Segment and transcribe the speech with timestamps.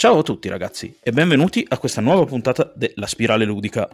[0.00, 3.86] Ciao a tutti ragazzi e benvenuti a questa nuova puntata della Spirale Ludica.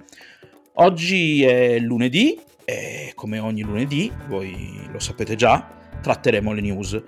[0.74, 5.68] Oggi è lunedì e come ogni lunedì, voi lo sapete già,
[6.00, 7.02] tratteremo le news.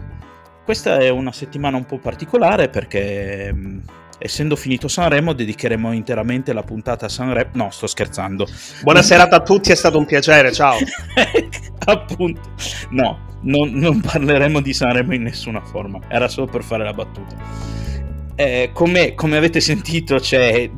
[0.65, 3.79] Questa è una settimana un po' particolare perché mm,
[4.19, 7.51] essendo finito Sanremo dedicheremo interamente la puntata a Sanremo.
[7.53, 8.49] No, sto scherzando.
[8.83, 10.77] Buona serata a tutti, è stato un piacere, ciao.
[11.87, 12.41] Appunto,
[12.91, 17.87] no, non, non parleremo di Sanremo in nessuna forma, era solo per fare la battuta
[18.39, 20.71] eh, come, come, avete sentito c'è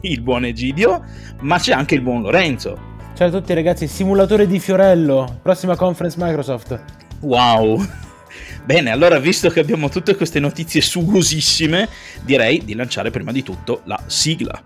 [0.00, 1.04] il buon Egidio,
[1.40, 2.96] ma c'è anche il buon Lorenzo.
[3.14, 6.82] Ciao a tutti ragazzi, simulatore di Fiorello, prossima conference Microsoft.
[7.20, 7.86] Wow.
[8.64, 11.90] Bene, allora visto che abbiamo tutte queste notizie sugosissime,
[12.22, 14.62] direi di lanciare prima di tutto la sigla.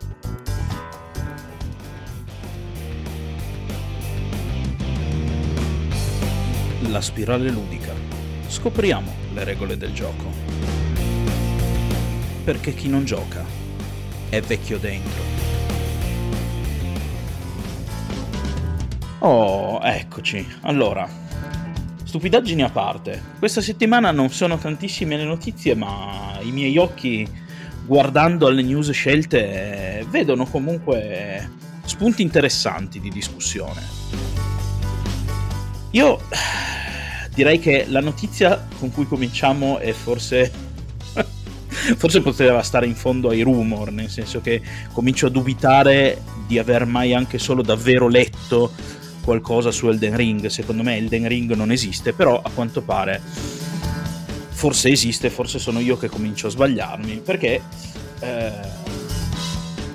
[6.89, 7.93] La spirale ludica.
[8.47, 10.41] Scopriamo le regole del gioco
[12.42, 13.45] perché chi non gioca
[14.28, 15.23] è vecchio dentro.
[19.21, 20.45] Oh, eccoci.
[20.62, 21.09] Allora,
[22.02, 23.23] stupidaggini a parte.
[23.38, 27.29] Questa settimana non sono tantissime le notizie, ma i miei occhi,
[27.87, 31.49] guardando alle news scelte, vedono comunque
[31.84, 33.80] spunti interessanti di discussione.
[35.90, 36.21] Io
[37.34, 40.71] direi che la notizia con cui cominciamo è forse
[41.96, 44.60] forse poteva stare in fondo ai rumor, nel senso che
[44.92, 48.73] comincio a dubitare di aver mai anche solo davvero letto
[49.23, 50.46] qualcosa su Elden Ring.
[50.46, 53.20] Secondo me Elden Ring non esiste, però a quanto pare
[54.50, 57.60] forse esiste, forse sono io che comincio a sbagliarmi, perché
[58.20, 58.50] eh,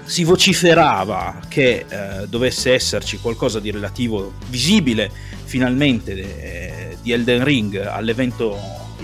[0.04, 5.12] si vociferava che eh, dovesse esserci qualcosa di relativo visibile
[5.44, 8.58] finalmente eh, di Elden Ring all'evento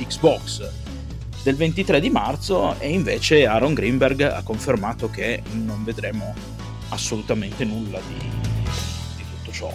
[0.05, 0.82] Xbox
[1.43, 6.33] del 23 di marzo e invece Aaron Greenberg ha confermato che non vedremo
[6.89, 8.15] assolutamente nulla di,
[9.17, 9.71] di tutto ciò.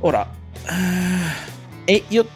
[0.00, 0.30] Ora,
[0.66, 2.28] eh, e io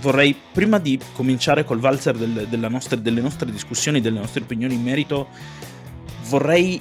[0.00, 4.82] vorrei, prima di cominciare col valzer del, nostre, delle nostre discussioni, delle nostre opinioni in
[4.82, 5.28] merito,
[6.22, 6.80] vorrei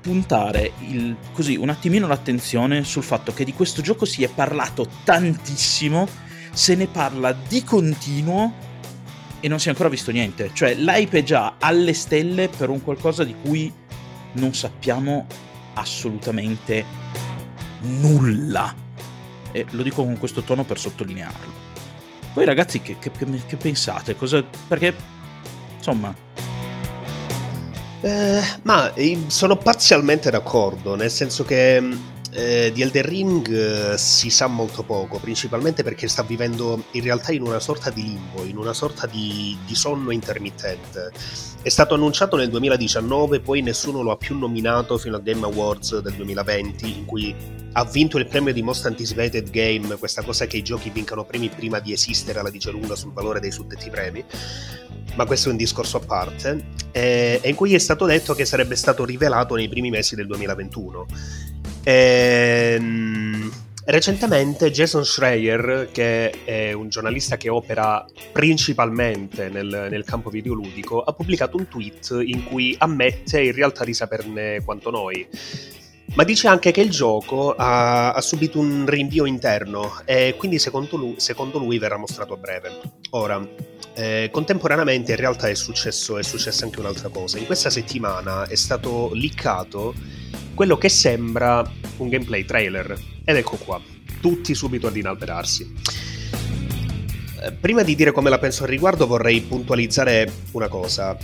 [0.00, 4.86] puntare il, così un attimino l'attenzione sul fatto che di questo gioco si è parlato
[5.02, 6.06] tantissimo,
[6.52, 8.72] se ne parla di continuo
[9.44, 10.52] e non si è ancora visto niente.
[10.54, 13.70] Cioè, l'hype è già alle stelle per un qualcosa di cui
[14.32, 15.26] non sappiamo
[15.74, 16.82] assolutamente
[17.80, 18.74] nulla.
[19.52, 21.52] E lo dico con questo tono per sottolinearlo.
[22.32, 24.16] Poi ragazzi, che, che, che pensate?
[24.16, 24.94] Cosa, perché,
[25.76, 26.16] insomma...
[28.00, 28.94] Eh, ma
[29.26, 31.82] sono parzialmente d'accordo, nel senso che
[32.34, 37.30] eh, di Elden Ring eh, si sa molto poco, principalmente perché sta vivendo in realtà
[37.30, 41.12] in una sorta di limbo, in una sorta di, di sonno intermittente.
[41.62, 46.00] È stato annunciato nel 2019, poi nessuno lo ha più nominato fino al Game Awards
[46.00, 47.34] del 2020, in cui
[47.72, 51.48] ha vinto il premio di Most Anticipated Game, questa cosa che i giochi vincano premi
[51.48, 54.24] prima di esistere alla dice lunga sul valore dei suddetti premi
[55.16, 58.74] ma questo è un discorso a parte, eh, in cui è stato detto che sarebbe
[58.74, 61.06] stato rivelato nei primi mesi del 2021.
[61.84, 63.50] Ehm,
[63.84, 71.12] recentemente Jason Schreier, che è un giornalista che opera principalmente nel, nel, campo videoludico, ha
[71.12, 75.28] pubblicato un tweet in cui ammette in realtà di saperne quanto noi.
[76.14, 80.96] Ma dice anche che il gioco ha, ha subito un rinvio interno e quindi secondo
[80.96, 82.80] lui, secondo lui verrà mostrato a breve.
[83.10, 83.44] Ora,
[83.94, 87.38] eh, contemporaneamente in realtà è successo, è successa anche un'altra cosa.
[87.38, 89.94] In questa settimana è stato liccato
[90.54, 92.96] quello che sembra un gameplay trailer.
[93.24, 93.80] Ed ecco qua,
[94.20, 95.72] tutti subito ad inalberarsi.
[97.42, 101.16] Eh, prima di dire come la penso al riguardo vorrei puntualizzare una cosa.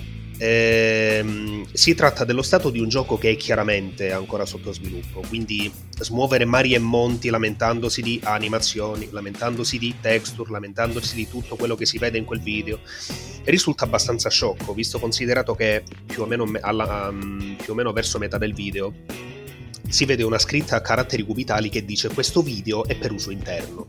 [0.42, 5.70] Ehm, si tratta dello stato di un gioco che è chiaramente ancora sotto sviluppo, quindi
[5.98, 11.84] smuovere mari e monti lamentandosi di animazioni, lamentandosi di texture, lamentandosi di tutto quello che
[11.84, 12.78] si vede in quel video,
[13.44, 18.18] risulta abbastanza sciocco, visto considerato che più o meno, alla, um, più o meno verso
[18.18, 18.94] metà del video
[19.90, 23.88] si vede una scritta a caratteri cubitali che dice questo video è per uso interno.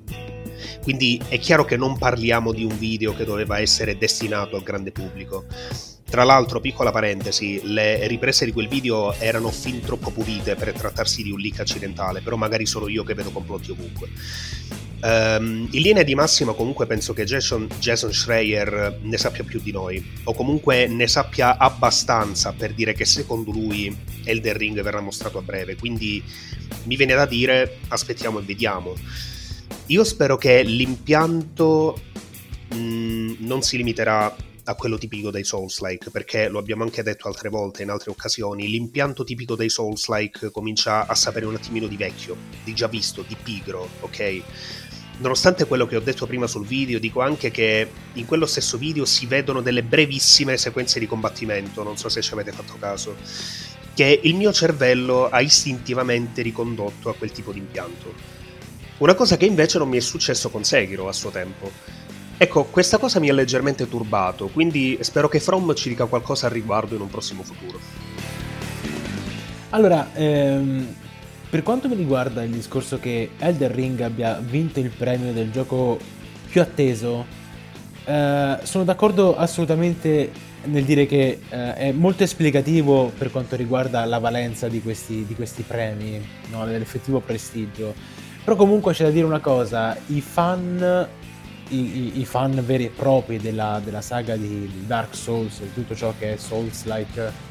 [0.83, 4.91] Quindi è chiaro che non parliamo di un video che doveva essere destinato al grande
[4.91, 5.45] pubblico
[6.11, 11.23] tra l'altro, piccola parentesi, le riprese di quel video erano fin troppo pulite per trattarsi
[11.23, 14.09] di un leak accidentale, però magari sono io che vedo complotti ovunque.
[15.03, 19.71] Um, in linea di massima comunque penso che Jason, Jason Schreier ne sappia più di
[19.71, 25.37] noi, o comunque ne sappia abbastanza per dire che secondo lui Elden Ring verrà mostrato
[25.37, 26.21] a breve, quindi
[26.83, 28.95] mi viene da dire aspettiamo e vediamo.
[29.85, 31.97] Io spero che l'impianto
[32.73, 34.35] mh, non si limiterà
[34.65, 38.67] a quello tipico dei Souls-like, perché lo abbiamo anche detto altre volte in altre occasioni,
[38.67, 43.35] l'impianto tipico dei Souls-like comincia a sapere un attimino di vecchio, di già visto, di
[43.41, 44.41] pigro, ok?
[45.17, 49.05] Nonostante quello che ho detto prima sul video, dico anche che in quello stesso video
[49.05, 53.15] si vedono delle brevissime sequenze di combattimento, non so se ci avete fatto caso,
[53.93, 58.13] che il mio cervello ha istintivamente ricondotto a quel tipo di impianto.
[58.97, 61.71] Una cosa che invece non mi è successo con Sekiro a suo tempo.
[62.43, 66.53] Ecco, questa cosa mi ha leggermente turbato, quindi spero che From ci dica qualcosa al
[66.53, 67.77] riguardo in un prossimo futuro.
[69.69, 70.87] Allora, ehm,
[71.51, 75.99] per quanto mi riguarda il discorso che Elder Ring abbia vinto il premio del gioco
[76.49, 77.27] più atteso,
[78.05, 80.31] eh, sono d'accordo assolutamente
[80.63, 85.35] nel dire che eh, è molto esplicativo per quanto riguarda la valenza di questi, di
[85.35, 86.65] questi premi, no?
[86.65, 87.93] dell'effettivo prestigio.
[88.43, 91.07] Però comunque c'è da dire una cosa, i fan,
[91.75, 96.13] i, i, fan veri e propri della, della saga di Dark Souls, di tutto ciò
[96.17, 97.49] che è Souls-like,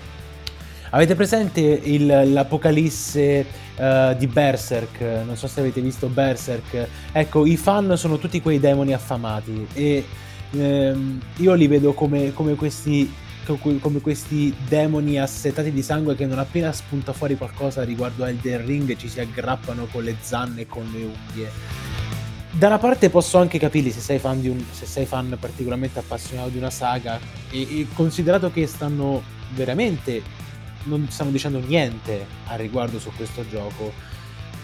[0.90, 3.46] avete presente il, l'apocalisse
[3.76, 8.58] uh, di Berserk, non so se avete visto Berserk, ecco i fan sono tutti quei
[8.58, 10.04] demoni affamati e
[10.52, 13.12] um, io li vedo come, come, questi,
[13.44, 18.96] come questi demoni assetati di sangue che non appena spunta fuori qualcosa riguardo Elden Ring
[18.96, 21.89] ci si aggrappano con le zanne e con le unghie.
[22.52, 26.48] Da una parte posso anche capirli se sei fan, un, se sei fan particolarmente appassionato
[26.48, 27.18] di una saga
[27.50, 29.22] e, e considerato che stanno
[29.54, 30.22] veramente
[30.84, 33.92] non stanno dicendo niente a riguardo su questo gioco,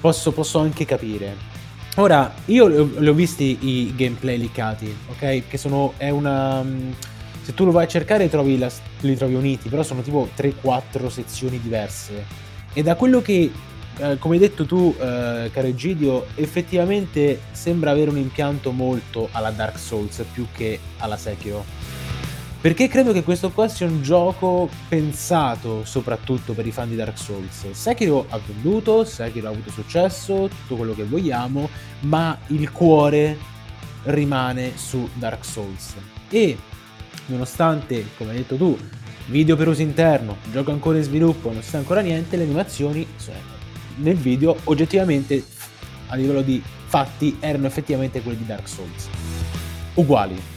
[0.01, 1.55] posso, posso anche capire.
[1.97, 5.49] Ora, io li ho visti i gameplay liccati, ok?
[5.49, 6.63] Che sono, è una...
[6.63, 6.93] Mm,
[7.43, 11.07] se tu lo vai a cercare trovi la, li trovi uniti, però sono tipo 3-4
[11.09, 12.25] sezioni diverse.
[12.73, 13.51] E da quello che,
[13.99, 19.51] eh, come hai detto tu, eh, caro Egidio, effettivamente sembra avere un impianto molto alla
[19.51, 21.97] Dark Souls più che alla Sekiro
[22.67, 27.17] perché credo che questo qua sia un gioco pensato soprattutto per i fan di Dark
[27.17, 27.71] Souls.
[27.71, 31.69] Sekiro ha venduto, Sekiro ha avuto successo, tutto quello che vogliamo,
[32.01, 33.39] ma il cuore
[34.05, 35.95] rimane su Dark Souls.
[36.29, 36.59] E
[37.27, 38.77] nonostante, come hai detto tu,
[39.27, 43.07] video per uso interno, gioco ancora in sviluppo, non si sa ancora niente, le animazioni
[43.97, 45.45] nel video oggettivamente
[46.09, 49.09] a livello di fatti erano effettivamente quelle di Dark Souls.
[49.95, 50.55] Uguali,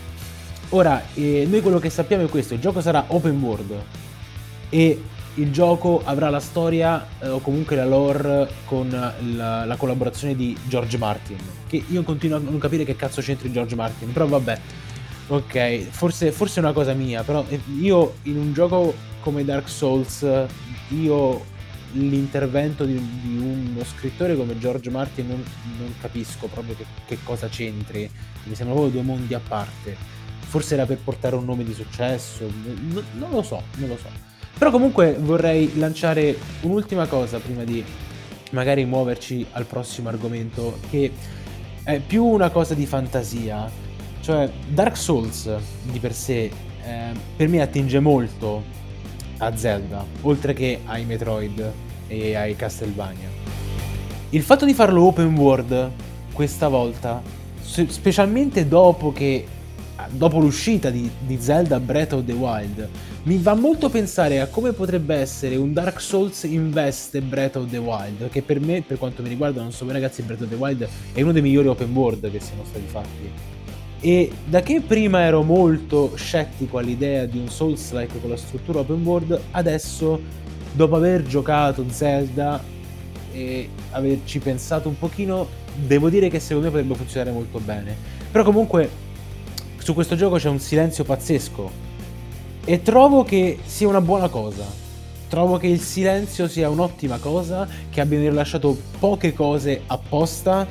[0.71, 3.73] Ora, eh, noi quello che sappiamo è questo, il gioco sarà open world
[4.69, 5.01] e
[5.35, 10.55] il gioco avrà la storia eh, o comunque la lore con la, la, collaborazione di
[10.67, 11.37] George Martin,
[11.67, 14.59] che io continuo a non capire che cazzo c'entri George Martin, però vabbè,
[15.29, 19.67] ok, forse, forse è una cosa mia, però eh, io in un gioco come Dark
[19.67, 20.23] Souls,
[20.89, 21.45] io
[21.93, 25.43] l'intervento di, di uno scrittore come George Martin non,
[25.79, 28.09] non capisco proprio che, che cosa c'entri,
[28.43, 30.17] mi sembra proprio due mondi a parte
[30.49, 34.07] forse era per portare un nome di successo, n- non lo so, non lo so.
[34.57, 37.83] Però comunque vorrei lanciare un'ultima cosa prima di
[38.51, 41.11] magari muoverci al prossimo argomento, che
[41.83, 43.69] è più una cosa di fantasia.
[44.21, 46.51] Cioè, Dark Souls di per sé
[46.83, 48.63] eh, per me attinge molto
[49.39, 51.71] a Zelda, oltre che ai Metroid
[52.07, 53.27] e ai Castlevania.
[54.29, 55.91] Il fatto di farlo open world
[56.33, 57.21] questa volta,
[57.61, 59.45] specialmente dopo che
[60.11, 62.87] dopo l'uscita di, di, Zelda Breath of the Wild,
[63.23, 67.69] mi va molto pensare a come potrebbe essere un Dark Souls in veste Breath of
[67.69, 70.55] the Wild, che per me, per quanto mi riguarda, non so ragazzi, Breath of the
[70.55, 73.57] Wild è uno dei migliori open world che siano stati fatti.
[74.01, 79.03] E da che prima ero molto scettico all'idea di un Souls-like con la struttura open
[79.03, 80.19] world, adesso,
[80.71, 82.63] dopo aver giocato Zelda
[83.33, 87.95] e averci pensato un pochino, devo dire che secondo me potrebbe funzionare molto bene.
[88.31, 88.89] Però comunque
[89.79, 91.71] su questo gioco c'è un silenzio pazzesco
[92.63, 94.63] e trovo che sia una buona cosa.
[95.27, 100.65] Trovo che il silenzio sia un'ottima cosa, che abbiano rilasciato poche cose apposta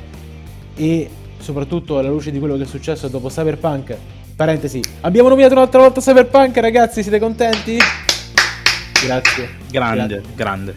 [0.75, 1.09] e
[1.39, 3.97] soprattutto alla luce di quello che è successo dopo Cyberpunk.
[4.35, 7.77] Parentesi, abbiamo nominato un'altra volta Cyberpunk, ragazzi, siete contenti?
[9.03, 9.49] Grazie.
[9.69, 10.35] Grande, Grazie.
[10.35, 10.75] grande.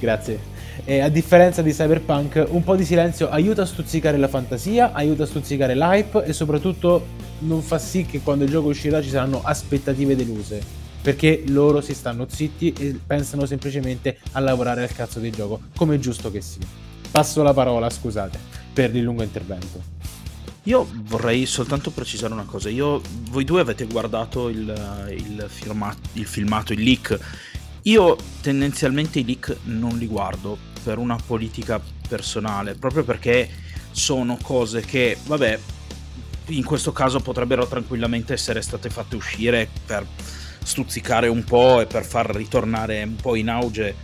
[0.00, 0.38] Grazie.
[0.84, 5.22] E a differenza di Cyberpunk, un po' di silenzio aiuta a stuzzicare la fantasia, aiuta
[5.22, 7.06] a stuzzicare l'hype e soprattutto
[7.40, 10.82] non fa sì che quando il gioco uscirà ci saranno aspettative deluse.
[11.00, 15.96] Perché loro si stanno zitti e pensano semplicemente a lavorare al cazzo del gioco, come
[15.96, 16.66] è giusto che sia.
[17.10, 18.38] Passo la parola, scusate,
[18.72, 19.93] per il lungo intervento.
[20.64, 22.70] Io vorrei soltanto precisare una cosa.
[22.70, 27.18] Io, voi due avete guardato il, il, firma, il filmato, il leak.
[27.82, 33.48] Io tendenzialmente i leak non li guardo per una politica personale, proprio perché
[33.90, 35.58] sono cose che, vabbè,
[36.46, 40.06] in questo caso potrebbero tranquillamente essere state fatte uscire per
[40.62, 43.94] stuzzicare un po' e per far ritornare un po' in auge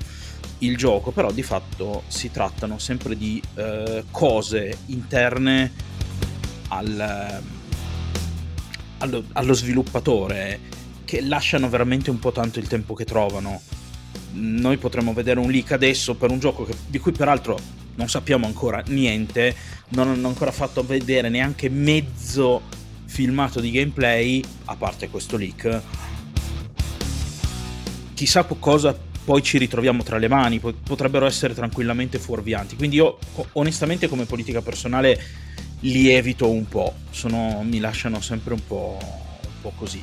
[0.59, 5.89] il gioco, però di fatto si trattano sempre di eh, cose interne
[6.71, 7.43] al,
[8.99, 10.61] allo, allo sviluppatore
[11.05, 13.61] che lasciano veramente un po' tanto il tempo che trovano.
[14.33, 17.59] Noi potremmo vedere un leak adesso per un gioco che, di cui peraltro
[17.97, 19.55] non sappiamo ancora niente,
[19.89, 22.63] non hanno ancora fatto vedere neanche mezzo
[23.07, 25.83] filmato di gameplay, a parte questo leak.
[28.15, 32.77] Chissà cosa poi ci ritroviamo tra le mani, potrebbero essere tranquillamente fuorvianti.
[32.77, 33.19] Quindi io
[33.53, 35.21] onestamente come politica personale
[35.81, 40.03] li evito un po', Sono, mi lasciano sempre un po', un po' così.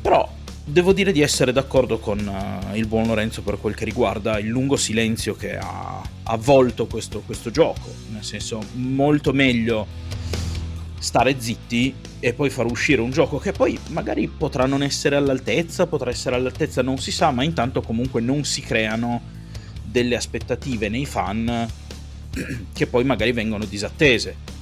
[0.00, 0.30] Però
[0.64, 4.48] devo dire di essere d'accordo con uh, il buon Lorenzo per quel che riguarda il
[4.48, 9.86] lungo silenzio che ha avvolto questo, questo gioco, nel senso molto meglio
[10.98, 15.86] stare zitti e poi far uscire un gioco che poi magari potrà non essere all'altezza,
[15.86, 19.20] potrà essere all'altezza, non si sa, ma intanto comunque non si creano
[19.82, 21.68] delle aspettative nei fan
[22.72, 24.52] che poi magari vengono disattese.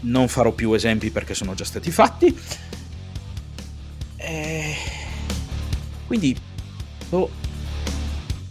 [0.00, 2.38] Non farò più esempi perché sono già stati fatti.
[4.16, 4.26] E...
[4.26, 4.74] Eh,
[6.06, 6.36] quindi,
[7.10, 7.30] oh,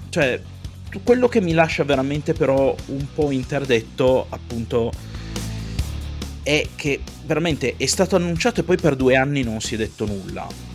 [0.10, 0.42] cioè,
[1.04, 4.92] quello che mi lascia veramente però un po' interdetto, appunto,
[6.44, 10.06] è che veramente è stato annunciato e poi per due anni non si è detto
[10.06, 10.75] nulla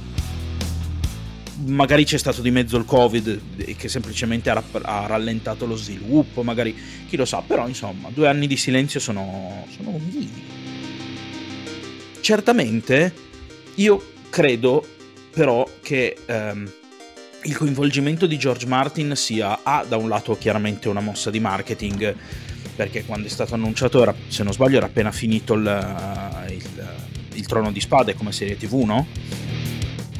[1.64, 6.76] magari c'è stato di mezzo il covid che semplicemente ha, ha, rallentato lo sviluppo, magari
[7.08, 10.42] chi lo sa, però insomma due anni di silenzio sono, sono vivi.
[12.20, 13.14] Certamente
[13.76, 14.86] io credo
[15.30, 16.70] però che ehm,
[17.44, 22.14] il coinvolgimento di George Martin sia A da un lato chiaramente una mossa di marketing,
[22.76, 26.86] perché quando è stato annunciato era, se non sbaglio era appena finito il, il,
[27.34, 29.06] il Trono di Spade come serie tv, no?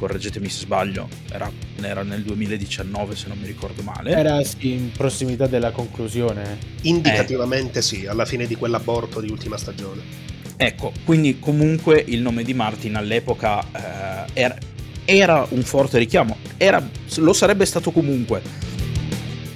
[0.01, 1.53] Correggetemi se sbaglio, era,
[1.83, 4.11] era, nel 2019 se non mi ricordo male.
[4.13, 6.59] Era sì, in prossimità della conclusione.
[6.83, 7.83] Indicativamente eh.
[7.83, 10.29] sì, alla fine di quell'aborto di ultima stagione.
[10.57, 14.59] Ecco, quindi comunque il nome di Martin all'epoca eh, era,
[15.05, 18.43] era, un forte richiamo, era, lo sarebbe stato comunque,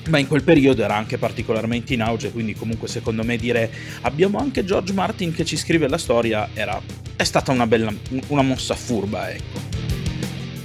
[0.09, 3.71] ma in quel periodo era anche particolarmente in auge, quindi comunque secondo me dire
[4.03, 6.81] abbiamo anche George Martin che ci scrive la storia era,
[7.17, 7.93] è stata una bella,
[8.29, 9.74] una mossa furba, ecco.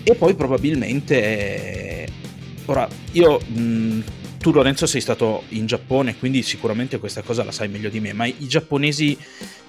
[0.10, 2.08] E poi probabilmente...
[2.66, 3.40] Ora, io...
[3.40, 4.04] Mh,
[4.40, 8.14] tu Lorenzo sei stato in Giappone, quindi sicuramente questa cosa la sai meglio di me,
[8.14, 9.18] ma i giapponesi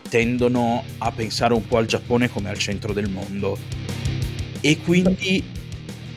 [0.08, 3.58] tendono a pensare un po' al Giappone come al centro del mondo.
[4.60, 5.42] E quindi...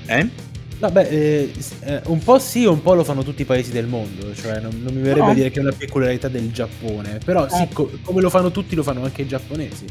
[0.06, 0.30] Eh?
[0.78, 1.52] Vabbè, eh,
[1.82, 4.80] eh, un po' sì, un po' lo fanno tutti i paesi del mondo, cioè non,
[4.84, 5.32] non mi verrebbe no.
[5.32, 8.76] a dire che è una peculiarità del Giappone, però sì, co- come lo fanno tutti
[8.76, 9.86] lo fanno anche i giapponesi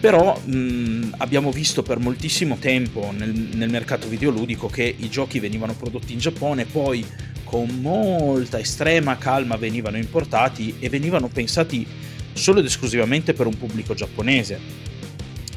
[0.00, 5.74] però mh, abbiamo visto per moltissimo tempo nel, nel, mercato videoludico che i giochi venivano
[5.74, 7.04] prodotti in Giappone, poi
[7.44, 11.86] con molta estrema calma venivano importati e venivano pensati
[12.32, 14.58] solo ed esclusivamente per un pubblico giapponese.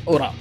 [0.06, 0.32] Ora,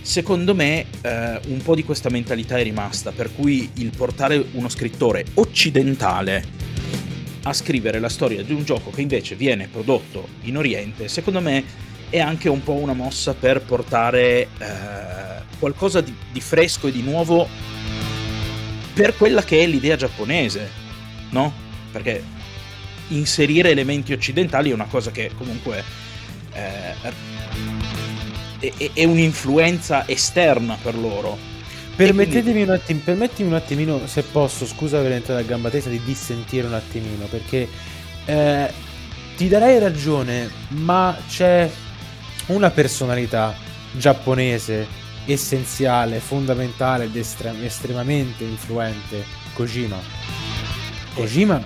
[0.00, 4.68] secondo me eh, un po' di questa mentalità è rimasta, per cui il portare uno
[4.68, 6.42] scrittore occidentale
[7.42, 11.87] a scrivere la storia di un gioco che invece viene prodotto in Oriente, secondo me
[12.10, 17.02] è anche un po' una mossa per portare eh, qualcosa di, di, fresco e di
[17.02, 17.48] nuovo
[18.94, 20.70] per quella che è l'idea giapponese,
[21.30, 21.52] no?
[21.92, 22.22] Perché
[23.08, 25.84] inserire elementi occidentali è una cosa che comunque
[26.52, 26.94] eh,
[28.58, 31.38] è, è, un'influenza esterna per loro.
[31.94, 36.00] Permettetemi un, attim- permettimi un attimino, se posso, scusa per entrare a gamba tesa, di
[36.04, 37.68] dissentire un attimino, perché
[38.24, 38.72] eh,
[39.36, 41.68] ti darei ragione, ma c'è
[42.48, 43.54] una personalità
[43.92, 44.86] giapponese
[45.26, 49.24] essenziale, fondamentale ed estre- estremamente influente,
[49.54, 49.98] Kojima.
[51.14, 51.62] Kojima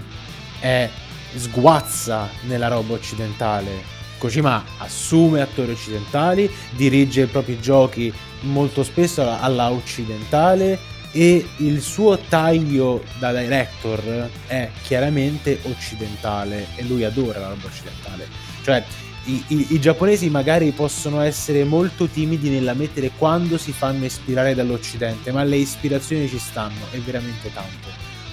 [0.60, 0.88] è
[1.36, 3.90] sguazza nella roba occidentale.
[4.18, 10.78] Kojima assume attori occidentali, dirige i propri giochi molto spesso alla occidentale
[11.12, 18.26] e il suo taglio da director è chiaramente occidentale e lui adora la roba occidentale.
[18.62, 18.84] Cioè,
[19.24, 25.30] i, i, i, giapponesi magari possono essere molto timidi nell'ammettere quando si fanno ispirare dall'Occidente,
[25.30, 27.88] ma le ispirazioni ci stanno, è veramente tanto.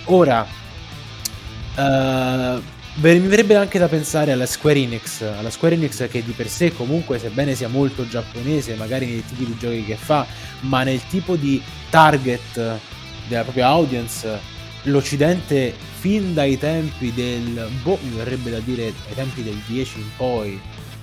[0.06, 0.48] Ora,
[1.76, 2.62] uh,
[3.02, 6.74] mi verrebbe anche da pensare alla Square Enix, alla Square Enix che di per sé
[6.74, 10.26] comunque, sebbene sia molto giapponese, magari nei tipi di giochi che fa,
[10.62, 12.80] ma nel tipo di target
[13.28, 19.44] della propria audience, l'Occidente fin dai tempi del, boh, mi verrebbe da dire, ai tempi
[19.44, 20.60] del 10 in poi,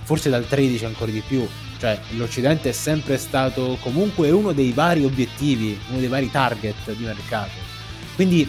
[0.07, 1.47] forse dal 13 ancora di più.
[1.79, 7.05] Cioè, l'Occidente è sempre stato comunque uno dei vari obiettivi, uno dei vari target di
[7.05, 7.51] mercato.
[8.15, 8.49] Quindi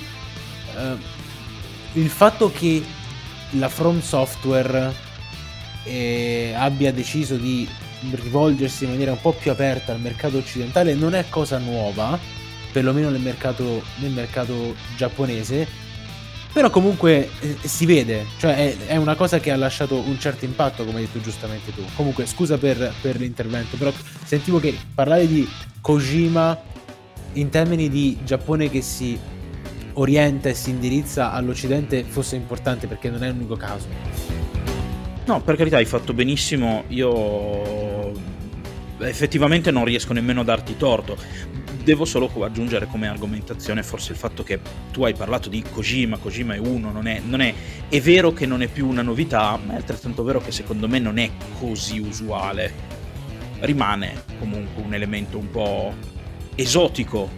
[0.77, 0.95] eh,
[1.93, 2.83] il fatto che
[3.51, 4.93] la From Software
[5.83, 7.67] eh, abbia deciso di
[8.11, 12.17] rivolgersi in maniera un po' più aperta al mercato occidentale non è cosa nuova,
[12.71, 15.67] perlomeno nel mercato, nel mercato giapponese,
[16.57, 20.43] però comunque eh, si vede, cioè è, è, una cosa che ha lasciato un certo
[20.43, 21.83] impatto, come hai detto giustamente tu.
[21.95, 25.47] Comunque, scusa per, per l'intervento, però sentivo che parlare di
[25.79, 26.59] Kojima
[27.33, 29.19] in termini di Giappone che si
[29.93, 33.85] orienta e si indirizza all'Occidente fosse importante perché non è l'unico caso.
[35.25, 36.85] No, per carità, hai fatto benissimo.
[36.87, 38.13] Io
[38.97, 41.17] effettivamente non riesco nemmeno a darti torto
[41.87, 44.59] devo solo aggiungere come argomentazione forse il fatto che
[44.91, 47.53] tu hai parlato di Kojima, Kojima è uno, non è, non è,
[47.87, 50.99] è vero che non è più una novità, ma è altrettanto vero che secondo me
[50.99, 52.73] non è così usuale.
[53.59, 55.95] Rimane comunque un elemento un po'
[56.55, 57.29] esotico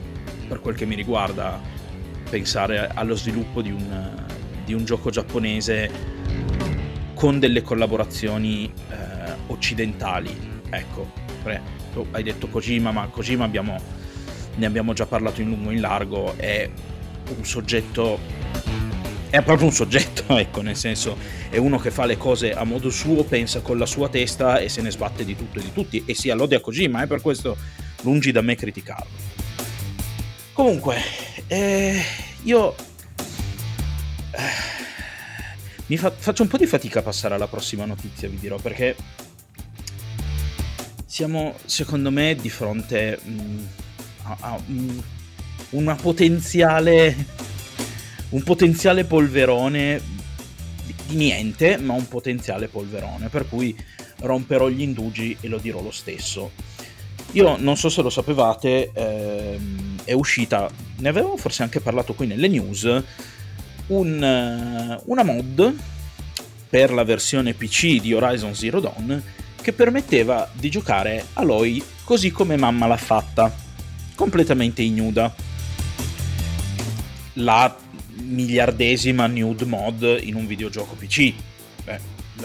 [0.48, 1.62] per quel che mi riguarda
[2.28, 4.26] pensare allo sviluppo di un,
[4.66, 5.92] di un gioco giapponese
[7.14, 10.36] con delle collaborazioni eh, occidentali.
[10.72, 11.12] Ecco,
[12.10, 13.99] hai detto Kojima, ma Kojima abbiamo
[14.60, 16.70] ne abbiamo già parlato in lungo e in largo, è
[17.36, 18.20] un soggetto
[19.30, 21.16] è proprio un soggetto, ecco, nel senso
[21.50, 24.70] è uno che fa le cose a modo suo, pensa con la sua testa e
[24.70, 27.22] se ne sbatte di tutto e di tutti e sia lode a Kojima, è per
[27.22, 27.56] questo
[28.02, 29.38] lungi da me criticarlo.
[30.54, 30.98] Comunque,
[31.48, 32.02] eh,
[32.44, 32.76] io
[34.32, 34.78] eh,
[35.86, 38.96] mi fa, faccio un po' di fatica a passare alla prossima notizia, vi dirò, perché
[41.06, 43.66] siamo secondo me di fronte mh, mm,
[44.40, 45.02] ha, un,
[45.72, 47.48] una potenziale
[48.30, 50.02] un potenziale polverone
[50.86, 53.76] di, di, niente, ma un potenziale polverone, per cui
[54.22, 56.52] romperò gli indugi e lo dirò lo stesso.
[57.34, 62.28] Io non so se lo sapevate, ehm, è uscita, ne avevo forse anche parlato qui
[62.28, 63.04] nelle news,
[63.88, 65.76] un, una mod
[66.70, 69.22] per la versione PC di Horizon Zero Dawn
[69.60, 73.52] che permetteva di giocare Aloy così come mamma l'ha fatta
[74.20, 75.34] completamente ignuda.
[77.36, 77.74] La
[78.18, 81.34] miliardesima nude mod in un videogioco PC.
[81.86, 82.00] Beh,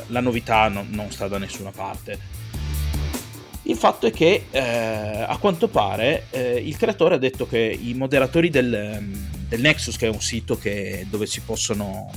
[0.07, 2.33] la novità no, non sta da nessuna parte.
[3.63, 7.93] Il fatto è che eh, a quanto pare eh, il creatore ha detto che i
[7.95, 9.03] moderatori del,
[9.49, 12.09] del Nexus, che è un sito che, dove si possono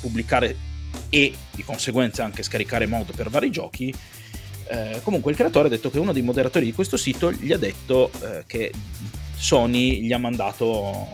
[0.00, 0.56] pubblicare
[1.08, 3.94] e di conseguenza anche scaricare mod per vari giochi,
[4.66, 7.58] eh, comunque il creatore ha detto che uno dei moderatori di questo sito gli ha
[7.58, 8.72] detto eh, che
[9.36, 11.06] Sony gli ha mandato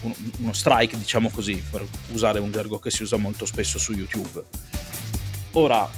[0.00, 3.92] uno, uno strike, diciamo così, per usare un gergo che si usa molto spesso su
[3.92, 4.42] YouTube.
[5.52, 5.88] Ora,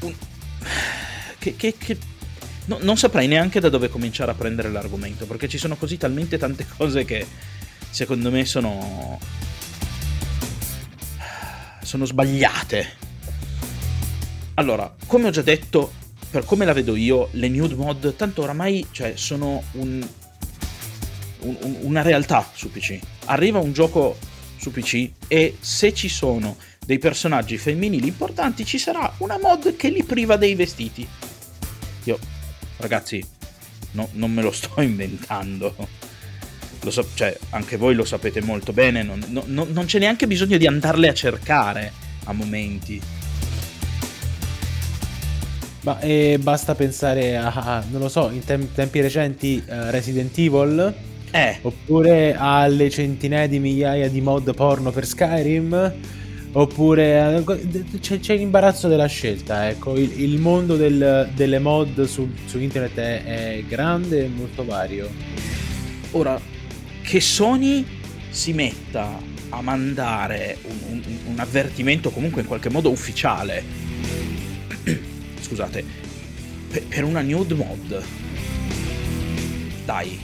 [0.00, 0.14] un...
[1.38, 1.98] che, che, che...
[2.66, 6.38] No, non saprei neanche da dove cominciare a prendere l'argomento, perché ci sono così talmente
[6.38, 7.26] tante cose che
[7.90, 9.18] secondo me sono
[11.92, 12.86] sono sbagliate.
[14.54, 15.92] Allora, come ho già detto,
[16.30, 20.02] per come la vedo io, le nude mod tanto oramai cioè, sono un,
[21.40, 22.98] un, una realtà su PC.
[23.26, 24.16] Arriva un gioco
[24.56, 29.90] su PC e se ci sono dei personaggi femminili importanti ci sarà una mod che
[29.90, 31.06] li priva dei vestiti.
[32.04, 32.18] Io,
[32.78, 33.22] ragazzi,
[33.90, 35.76] no, non me lo sto inventando.
[36.82, 40.56] Lo so, cioè, anche voi lo sapete molto bene, non, no, non c'è neanche bisogno
[40.56, 41.92] di andarle a cercare
[42.24, 43.00] a momenti.
[45.82, 50.94] Ma eh, basta pensare a, non lo so, in tem- tempi recenti uh, Resident Evil,
[51.30, 51.58] eh.
[51.62, 55.92] oppure alle centinaia di migliaia di mod porno per Skyrim,
[56.52, 62.30] oppure uh, c'è, c'è, l'imbarazzo della scelta, ecco, il, il mondo del, delle mod su,
[62.44, 65.10] su internet è, è grande e molto vario.
[66.12, 66.40] Ora,
[67.02, 67.84] che Sony
[68.30, 73.62] si metta a mandare un, un, un avvertimento comunque in qualche modo ufficiale,
[75.40, 75.84] scusate,
[76.70, 78.02] per, per, una nude mod,
[79.84, 80.18] dai,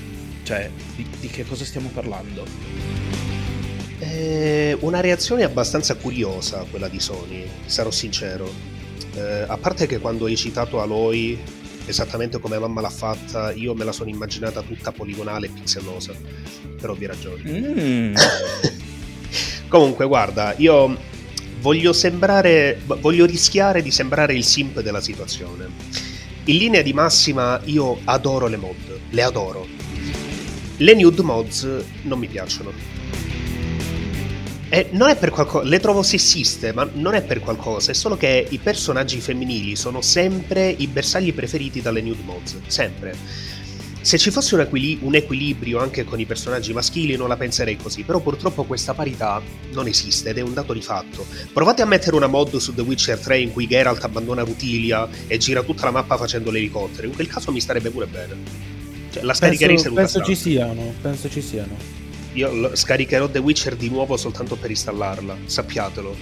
[0.44, 2.46] cioè, di, di che cosa stiamo parlando?
[3.98, 8.50] È una reazione abbastanza curiosa quella di Sony, sarò sincero.
[9.14, 11.38] Eh, a parte che quando hai citato Aloy
[11.90, 16.12] esattamente come mamma l'ha fatta, io me la sono immaginata tutta poligonale e pixellosa,
[16.80, 17.42] per ovvie ragioni.
[17.44, 18.14] Mm.
[19.68, 20.96] Comunque, guarda, io
[21.60, 25.66] voglio sembrare, voglio rischiare di sembrare il simp della situazione.
[26.44, 29.66] In linea di massima, io adoro le mod, le adoro.
[30.76, 32.97] Le nude mods non mi piacciono.
[34.70, 38.16] Eh, non è per qualcosa, le trovo sessiste, ma non è per qualcosa, è solo
[38.16, 43.16] che i personaggi femminili sono sempre i bersagli preferiti dalle nude mods, sempre.
[44.00, 47.76] Se ci fosse un, equil- un, equilibrio anche con i personaggi maschili non la penserei
[47.76, 49.40] così, però purtroppo questa parità
[49.72, 51.26] non esiste ed è un dato di fatto.
[51.52, 55.36] Provate a mettere una mod su The Witcher 3 in cui Geralt abbandona Rutilia e
[55.38, 58.36] gira tutta la mappa facendo l'elicottero, in quel caso mi starebbe pure bene.
[59.10, 62.07] Cioè, la scaricherei penso, penso ci siano, penso ci siano.
[62.38, 66.14] Io scaricherò The Witcher di nuovo soltanto per installarla, sappiatelo.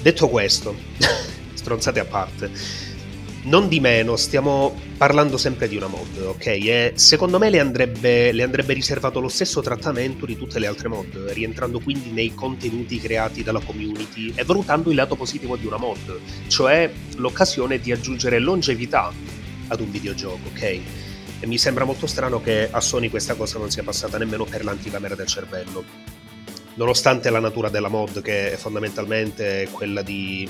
[0.00, 0.74] Detto questo,
[1.52, 2.50] stronzate a parte,
[3.42, 6.46] non di meno stiamo parlando sempre di una mod, ok?
[6.46, 10.88] E secondo me le andrebbe, le andrebbe riservato lo stesso trattamento di tutte le altre
[10.88, 15.76] mod, rientrando quindi nei contenuti creati dalla community e valutando il lato positivo di una
[15.76, 19.12] mod, cioè l'occasione di aggiungere longevità
[19.68, 20.80] ad un videogioco, ok?
[21.40, 24.62] E mi sembra molto strano che a Sony questa cosa non sia passata nemmeno per
[24.62, 25.82] l'anticamera del cervello.
[26.74, 30.48] Nonostante la natura della mod, che è fondamentalmente quella di,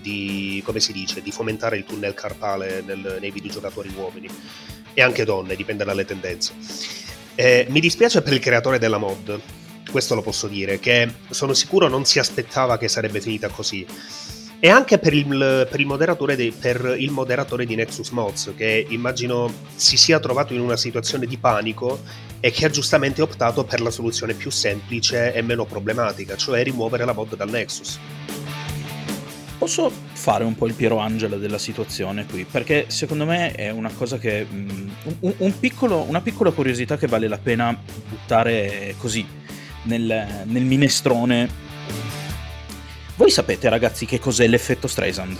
[0.00, 4.28] di dice, di fomentare il tunnel carpale nel, nei videogiocatori uomini
[4.94, 6.52] e anche donne, dipende dalle tendenze.
[7.34, 9.40] Eh, mi dispiace per il creatore della mod,
[9.90, 13.86] questo lo posso dire, che sono sicuro non si aspettava che sarebbe finita così
[14.64, 18.86] e anche per il, per, il moderatore di, per il moderatore di Nexus Mods, che
[18.90, 22.00] immagino si sia trovato in una situazione di panico
[22.38, 27.04] e che ha giustamente optato per la soluzione più semplice e meno problematica, cioè rimuovere
[27.04, 27.98] la mod dal Nexus.
[29.58, 33.90] Posso fare un po' il Piero Angela della situazione qui, perché secondo me è una
[33.90, 34.46] cosa che.
[34.48, 34.88] Mm,
[35.22, 37.76] un, un piccolo, una piccola curiosità che vale la pena
[38.08, 39.26] buttare così
[39.82, 41.62] nel, nel minestrone
[43.22, 45.38] voi sapete, ragazzi, che cos'è l'effetto Streisand?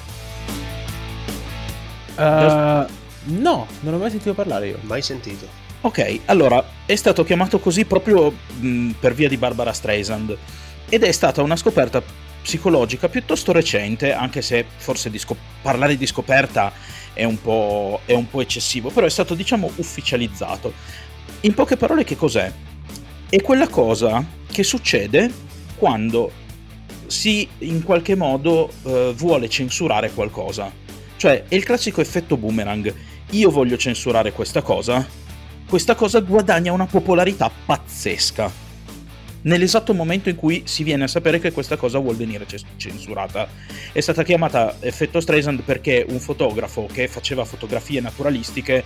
[2.15, 2.87] Uh,
[3.25, 4.79] no, non ho mai sentito parlare io.
[4.83, 5.49] Mai sentito.
[5.81, 10.37] Ok, allora, è stato chiamato così proprio mh, per via di Barbara Streisand
[10.89, 12.01] ed è stata una scoperta
[12.41, 16.73] psicologica piuttosto recente, anche se forse di scop- parlare di scoperta
[17.13, 17.37] è un,
[18.05, 20.73] è un po' eccessivo, però è stato diciamo ufficializzato.
[21.41, 22.53] In poche parole che cos'è?
[23.29, 26.31] È quella cosa che succede quando
[27.07, 30.71] si in qualche modo eh, vuole censurare qualcosa.
[31.17, 32.95] Cioè è il classico effetto boomerang.
[33.31, 35.07] Io voglio censurare questa cosa,
[35.69, 38.72] questa cosa guadagna una popolarità pazzesca.
[39.45, 43.49] Nell'esatto momento in cui si viene a sapere che questa cosa vuol venire censurata.
[43.91, 48.85] È stata chiamata effetto Streisand perché un fotografo che faceva fotografie naturalistiche,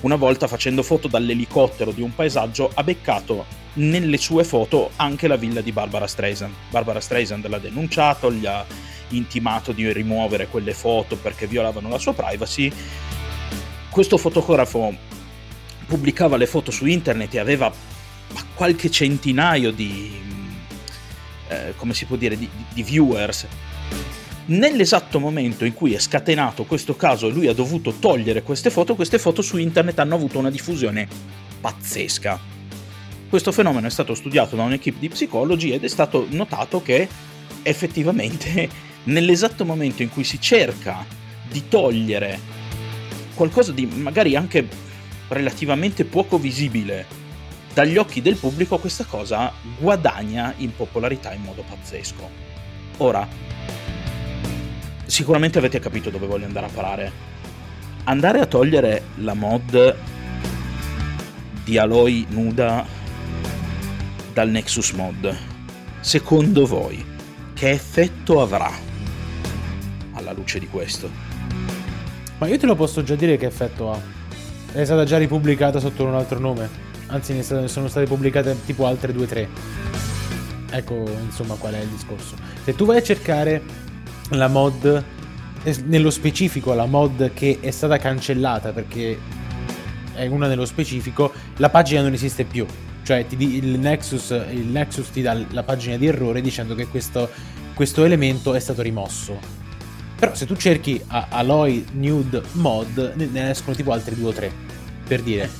[0.00, 5.36] una volta facendo foto dall'elicottero di un paesaggio, ha beccato nelle sue foto anche la
[5.36, 6.52] villa di Barbara Streisand.
[6.68, 8.62] Barbara Streisand l'ha denunciato, gli ha
[9.08, 12.70] intimato di rimuovere quelle foto perché violavano la sua privacy.
[13.88, 14.94] Questo fotografo
[15.86, 17.72] pubblicava le foto su internet e aveva
[18.54, 20.12] qualche centinaio di,
[21.48, 23.46] eh, come si può dire, di, di viewers.
[24.46, 28.94] Nell'esatto momento in cui è scatenato questo caso e lui ha dovuto togliere queste foto,
[28.94, 31.08] queste foto su internet hanno avuto una diffusione
[31.60, 32.52] pazzesca
[33.34, 37.08] questo fenomeno è stato studiato da un'equipe di psicologi ed è stato notato che
[37.64, 38.68] effettivamente
[39.10, 41.04] nell'esatto momento in cui si cerca
[41.50, 42.38] di togliere
[43.34, 44.68] qualcosa di magari anche
[45.26, 47.04] relativamente poco visibile
[47.74, 52.30] dagli occhi del pubblico, questa cosa guadagna in popolarità in modo pazzesco.
[52.98, 53.26] Ora,
[55.04, 57.12] sicuramente avete capito dove voglio andare a parare.
[58.04, 59.96] Andare a togliere la mod
[61.64, 62.86] di Aloy nuda
[64.32, 65.36] dal Nexus Mod.
[65.98, 67.04] Secondo voi,
[67.54, 68.70] che effetto avrà
[70.12, 71.10] alla luce di questo?
[72.38, 74.00] Ma io te lo posso già dire che effetto ha.
[74.70, 76.83] È stata già ripubblicata sotto un altro nome.
[77.14, 79.46] Anzi, ne sono state pubblicate tipo altre 2-3.
[80.70, 82.34] Ecco, insomma, qual è il discorso.
[82.64, 83.62] Se tu vai a cercare
[84.30, 85.04] la mod,
[85.84, 89.18] nello specifico la mod che è stata cancellata perché
[90.14, 92.66] è una nello specifico, la pagina non esiste più
[93.04, 97.30] cioè ti, il, Nexus, il, Nexus, ti dà la pagina di errore dicendo che questo,
[97.74, 99.38] questo elemento è stato rimosso.
[100.18, 104.50] Però se tu cerchi a Aloy Nude Mod ne escono tipo altri due o tre,
[105.06, 105.50] per dire,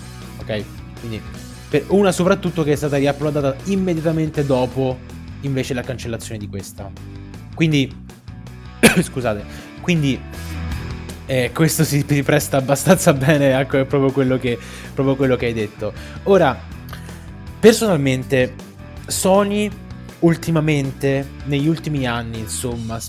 [0.41, 0.65] ok?
[1.01, 1.21] Quindi
[1.69, 4.99] per una soprattutto che è stata riuploadata immediatamente dopo
[5.41, 6.91] invece la cancellazione di questa.
[7.55, 7.93] Quindi,
[9.03, 9.45] scusate,
[9.81, 10.21] quindi
[11.27, 14.59] eh, questo si, si, presta abbastanza bene a proprio quello, che,
[14.95, 15.93] proprio quello che hai detto.
[16.25, 16.73] Ora,
[17.65, 18.53] Personalmente,
[19.07, 19.71] Sony
[20.19, 23.01] ultimamente, negli ultimi anni, insomma,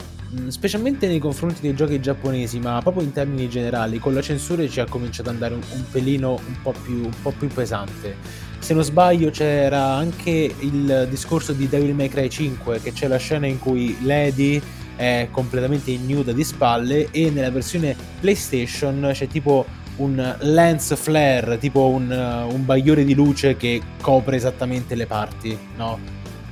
[0.47, 4.79] specialmente nei confronti dei giochi giapponesi, ma proprio in termini generali, con la censura ci
[4.79, 8.17] ha cominciato ad andare un, un pelino un po, più, un po' più pesante.
[8.59, 13.17] Se non sbaglio c'era anche il discorso di Devil May Cry 5, che c'è la
[13.17, 14.61] scena in cui Lady
[14.95, 19.65] è completamente ignuda di spalle e nella versione PlayStation c'è tipo
[19.97, 25.99] un lens flare, tipo un, un bagliore di luce che copre esattamente le parti, no?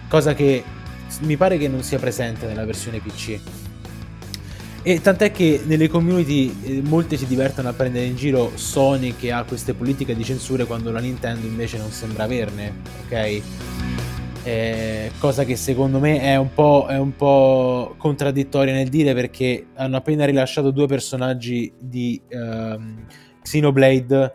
[0.07, 0.63] Cosa che
[1.21, 3.39] mi pare che non sia presente nella versione PC.
[4.85, 9.31] E tant'è che nelle community eh, molte si divertono a prendere in giro Sony che
[9.31, 12.73] ha queste politiche di censure quando la Nintendo invece non sembra averne,
[13.05, 13.41] ok?
[14.43, 19.67] Eh, cosa che secondo me è un, po', è un po' contraddittoria nel dire perché
[19.75, 23.05] hanno appena rilasciato due personaggi di um,
[23.41, 24.33] Xenoblade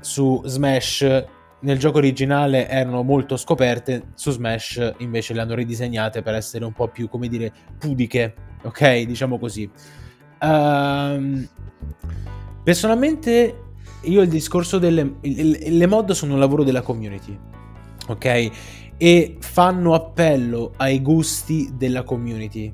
[0.00, 1.24] su Smash
[1.62, 6.72] nel gioco originale erano molto scoperte, su Smash invece le hanno ridisegnate per essere un
[6.72, 9.02] po' più, come dire, pudiche, ok?
[9.02, 9.68] Diciamo così.
[10.40, 11.46] Um,
[12.64, 13.56] personalmente
[14.02, 17.38] io il discorso delle le mod sono un lavoro della community,
[18.08, 18.50] ok?
[18.96, 22.72] E fanno appello ai gusti della community.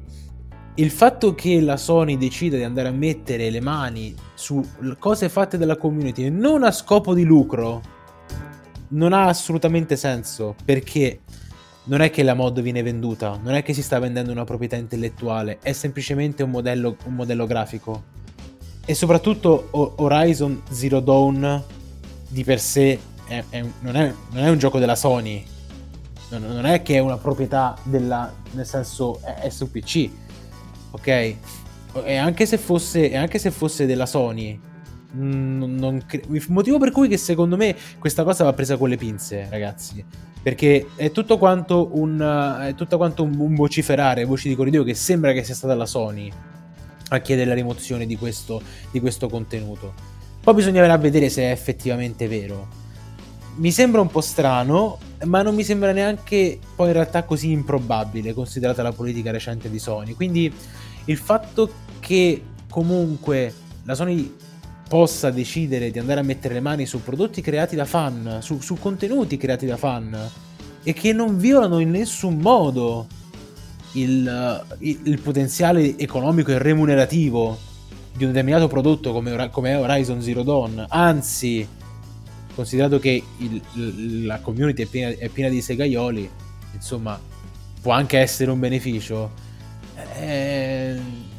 [0.76, 4.64] Il fatto che la Sony decida di andare a mettere le mani su
[4.98, 7.96] cose fatte dalla community non a scopo di lucro,
[8.88, 11.20] non ha assolutamente senso perché
[11.84, 14.76] non è che la mod viene venduta, non è che si sta vendendo una proprietà
[14.76, 18.16] intellettuale, è semplicemente un modello, un modello grafico.
[18.84, 21.62] E soprattutto Horizon Zero Dawn
[22.28, 25.44] di per sé è, è, non, è, non, è, un gioco della Sony,
[26.30, 28.32] non, non, è che è una proprietà della...
[28.52, 30.10] nel senso è, su PC,
[30.90, 31.06] ok?
[32.04, 34.58] E anche se fosse, anche se fosse della Sony,
[35.12, 39.46] non cre- il motivo per cui secondo me questa cosa va presa con le pinze,
[39.50, 40.04] ragazzi.
[40.40, 44.94] Perché è tutto quanto un, è tutto quanto un, un vociferare, voci di corridoio che
[44.94, 46.30] sembra che sia stata la Sony
[47.10, 49.92] a chiedere la rimozione di questo, di questo contenuto.
[50.40, 52.86] Poi bisognerà vedere se è effettivamente vero.
[53.56, 58.32] Mi sembra un po' strano, ma non mi sembra neanche poi in realtà così improbabile,
[58.32, 60.14] considerata la politica recente di Sony.
[60.14, 60.52] Quindi
[61.06, 64.32] il fatto che comunque la Sony
[64.88, 68.78] possa decidere di andare a mettere le mani su prodotti creati da fan, su, su
[68.78, 70.30] contenuti creati da fan
[70.82, 73.06] e che non violano in nessun modo
[73.92, 77.58] il, il, il, potenziale economico e remunerativo
[78.16, 81.66] di un determinato prodotto come, come Horizon Zero Dawn, anzi,
[82.54, 86.28] considerato che il, la community è piena, è piena, di segaioli,
[86.74, 87.20] insomma,
[87.80, 89.30] può anche essere un beneficio.
[90.18, 90.98] Eh,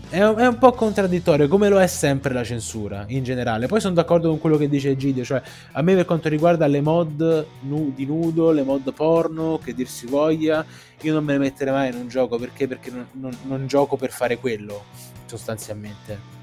[0.10, 3.68] è un, è un, po' contraddittorio, come lo è sempre la censura in generale.
[3.68, 5.42] Poi sono d'accordo con quello che dice Gidio, cioè
[5.74, 9.88] a me per quanto riguarda le mod nu- di nudo, le mod porno, che dir
[9.88, 10.66] si voglia,
[11.02, 13.98] io non me le metterei mai in un gioco perché, perché non, non, non gioco
[13.98, 14.84] per fare quello,
[15.26, 16.38] sostanzialmente.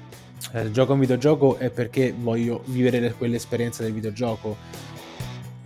[0.53, 4.55] Eh, gioco un videogioco è perché voglio vivere quell'esperienza del videogioco.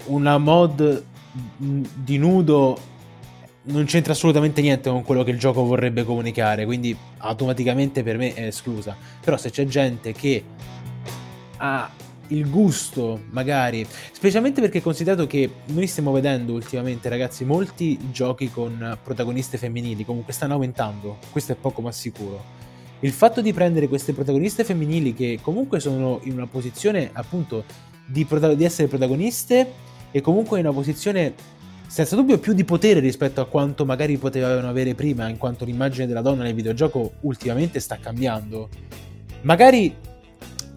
[0.05, 1.03] Una mod
[1.57, 2.89] di nudo
[3.63, 8.33] non c'entra assolutamente niente con quello che il gioco vorrebbe comunicare, quindi automaticamente per me
[8.33, 8.95] è esclusa.
[9.19, 10.43] Però se c'è gente che
[11.57, 11.91] ha
[12.27, 18.97] il gusto, magari, specialmente perché considerato che noi stiamo vedendo ultimamente, ragazzi, molti giochi con
[19.03, 22.59] protagoniste femminili, comunque stanno aumentando, questo è poco ma sicuro.
[23.01, 27.65] Il fatto di prendere queste protagoniste femminili che comunque sono in una posizione appunto
[28.05, 29.73] di, prota- di essere protagoniste
[30.11, 31.33] e comunque in una posizione
[31.91, 36.07] senza dubbio più di potere rispetto a quanto magari potevano avere prima, in quanto l'immagine
[36.07, 38.69] della donna nel videogioco ultimamente sta cambiando.
[39.41, 39.93] Magari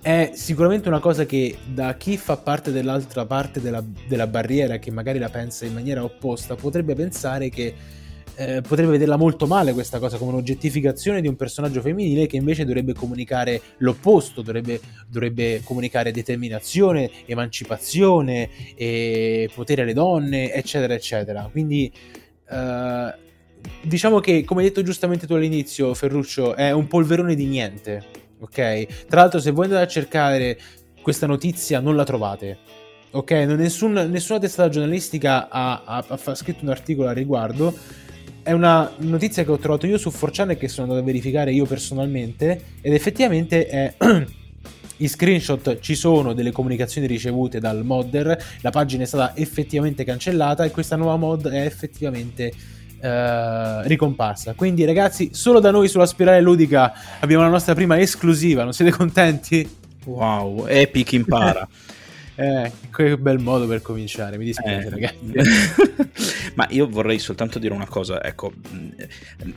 [0.03, 4.90] è sicuramente una cosa che da chi fa parte dell'altra parte della, della barriera, che
[4.90, 7.72] magari la pensa in maniera opposta, potrebbe pensare che
[8.37, 12.64] eh, potrebbe vederla molto male questa cosa come un'oggettificazione di un personaggio femminile che invece
[12.64, 18.49] dovrebbe comunicare l'opposto, dovrebbe, dovrebbe comunicare determinazione, emancipazione,
[19.55, 21.49] potere alle donne, eccetera, eccetera.
[21.51, 21.92] Quindi
[22.51, 23.14] eh,
[23.83, 28.23] diciamo che, come hai detto giustamente tu all'inizio, Ferruccio, è un polverone di niente.
[28.40, 29.07] Ok?
[29.07, 30.59] Tra l'altro, se voi andate a cercare
[31.03, 32.59] questa notizia, non la trovate.
[33.12, 33.31] Ok?
[33.31, 38.03] Nessun, nessuna testata giornalistica ha, ha, ha scritto un articolo a riguardo
[38.44, 41.50] è una notizia che ho trovato io su 4chan e che sono andato a verificare
[41.50, 43.94] io personalmente ed effettivamente è...
[44.96, 50.64] I screenshot ci sono delle comunicazioni ricevute dal modder, la pagina è stata effettivamente cancellata
[50.64, 52.52] e questa nuova mod è effettivamente
[53.00, 54.52] uh, ricomparsa.
[54.54, 58.92] Quindi ragazzi, solo da noi sulla spirale ludica abbiamo la nostra prima esclusiva, non siete
[58.92, 59.68] contenti?
[60.04, 61.66] Wow, Epic impara.
[62.37, 64.90] Eh, che bel modo per cominciare, mi dispiace eh.
[64.90, 66.53] ragazzi.
[66.55, 68.53] Ma io vorrei soltanto dire una cosa, ecco,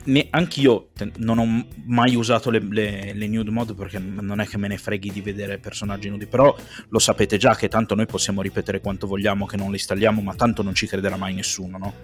[0.04, 4.58] ne, anch'io non ho mai usato le, le, le, nude mod perché non è che
[4.58, 6.54] me ne freghi di vedere personaggi nudi, però
[6.88, 10.34] lo sapete già che tanto noi possiamo ripetere quanto vogliamo che non le installiamo, ma
[10.34, 11.94] tanto non ci crederà mai nessuno, no?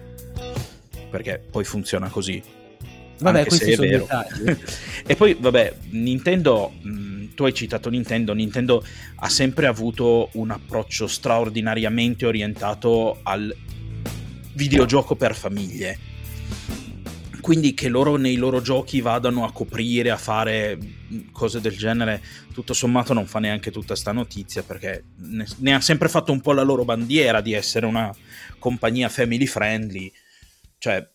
[1.09, 2.41] Perché poi funziona così.
[3.19, 4.07] Vabbè, questi sono vero.
[5.07, 8.83] e poi, vabbè, Nintendo, mh, tu hai citato Nintendo, Nintendo
[9.17, 13.55] ha sempre avuto un approccio straordinariamente orientato al
[14.53, 15.99] videogioco per famiglie.
[17.41, 20.79] Quindi che loro nei loro giochi vadano a coprire, a fare
[21.31, 22.19] cose del genere,
[22.51, 26.41] tutto sommato non fa neanche tutta sta notizia perché ne, ne ha sempre fatto un
[26.41, 28.11] po' la loro bandiera di essere una
[28.57, 30.11] compagnia family friendly.
[30.79, 31.07] Cioè,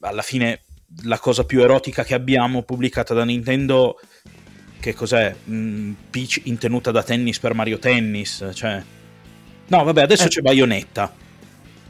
[0.00, 0.62] alla fine
[1.02, 3.98] la cosa più erotica che abbiamo pubblicata da Nintendo
[4.84, 5.34] che cos'è?
[5.48, 8.82] Mm, Peach in tenuta da tennis per Mario Tennis cioè...
[9.68, 10.28] no vabbè adesso eh.
[10.28, 11.10] c'è Bayonetta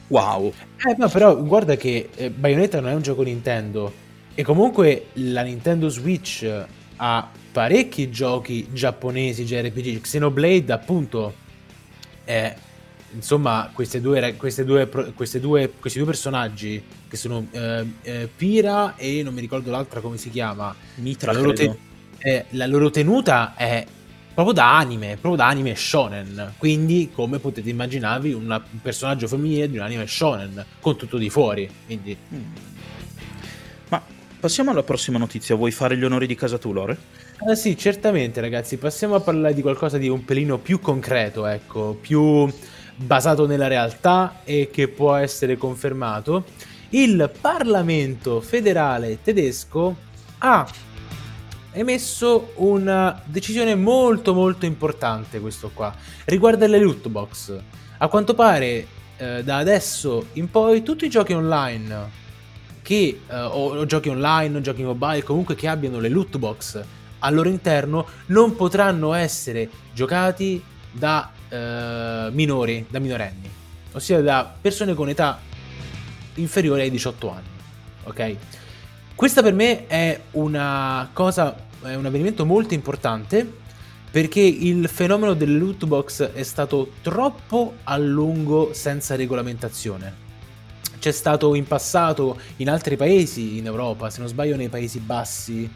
[0.06, 0.52] wow
[0.86, 3.92] eh no però guarda che eh, Bayonetta non è un gioco Nintendo
[4.32, 6.48] e comunque la Nintendo Switch
[6.96, 11.34] ha parecchi giochi giapponesi JRPG Xenoblade appunto
[12.22, 12.54] è
[13.12, 18.96] insomma, queste due, queste due, queste due, questi due personaggi che sono eh, eh, Pira
[18.96, 20.74] e non mi ricordo l'altra come si chiama.
[20.96, 21.76] Mitra, loro, te-
[22.24, 23.84] eh, la loro tenuta è
[24.32, 26.54] proprio da anime, proprio da anime shonen.
[26.56, 31.28] Quindi, come potete immaginarvi, una, un personaggio femminile di un anime shonen con tutto di
[31.28, 31.70] fuori.
[31.84, 32.16] Quindi.
[32.34, 32.42] Mm.
[33.90, 34.02] Ma
[34.40, 35.54] passiamo alla prossima notizia.
[35.54, 36.96] Vuoi fare gli onori di casa tu, Lore?
[37.46, 38.78] Eh sì, certamente, ragazzi.
[38.78, 42.50] Passiamo a parlare di qualcosa di un pelino più concreto, ecco, più
[42.96, 46.44] basato nella realtà e che può essere confermato,
[46.90, 49.94] il Parlamento federale tedesco
[50.38, 50.66] ha
[51.74, 57.60] emesso una decisione molto molto importante questo qua riguarda le loot box
[57.98, 62.22] a quanto pare eh, da adesso in poi tutti i giochi online
[62.82, 66.82] che eh, o, o, giochi online o giochi mobile comunque che abbiano le loot box
[67.20, 73.50] al loro interno non potranno essere giocati da eh, minori, da minorenni,
[73.92, 75.40] ossia da persone con età
[76.34, 77.48] inferiore ai 18 anni.
[78.04, 78.36] Ok?
[79.14, 83.62] Questa per me è una cosa, è un avvenimento molto importante
[84.10, 90.22] perché il fenomeno delle loot box è stato troppo a lungo senza regolamentazione.
[90.98, 95.70] C'è stato in passato in altri paesi in Europa, se non sbaglio nei Paesi Bassi,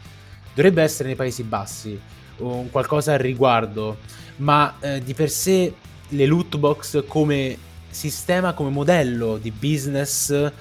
[0.53, 1.99] dovrebbe essere nei Paesi Bassi,
[2.37, 3.97] un qualcosa al riguardo
[4.39, 5.73] ma eh, di per sé
[6.09, 7.57] le loot box come
[7.89, 10.51] sistema, come modello di business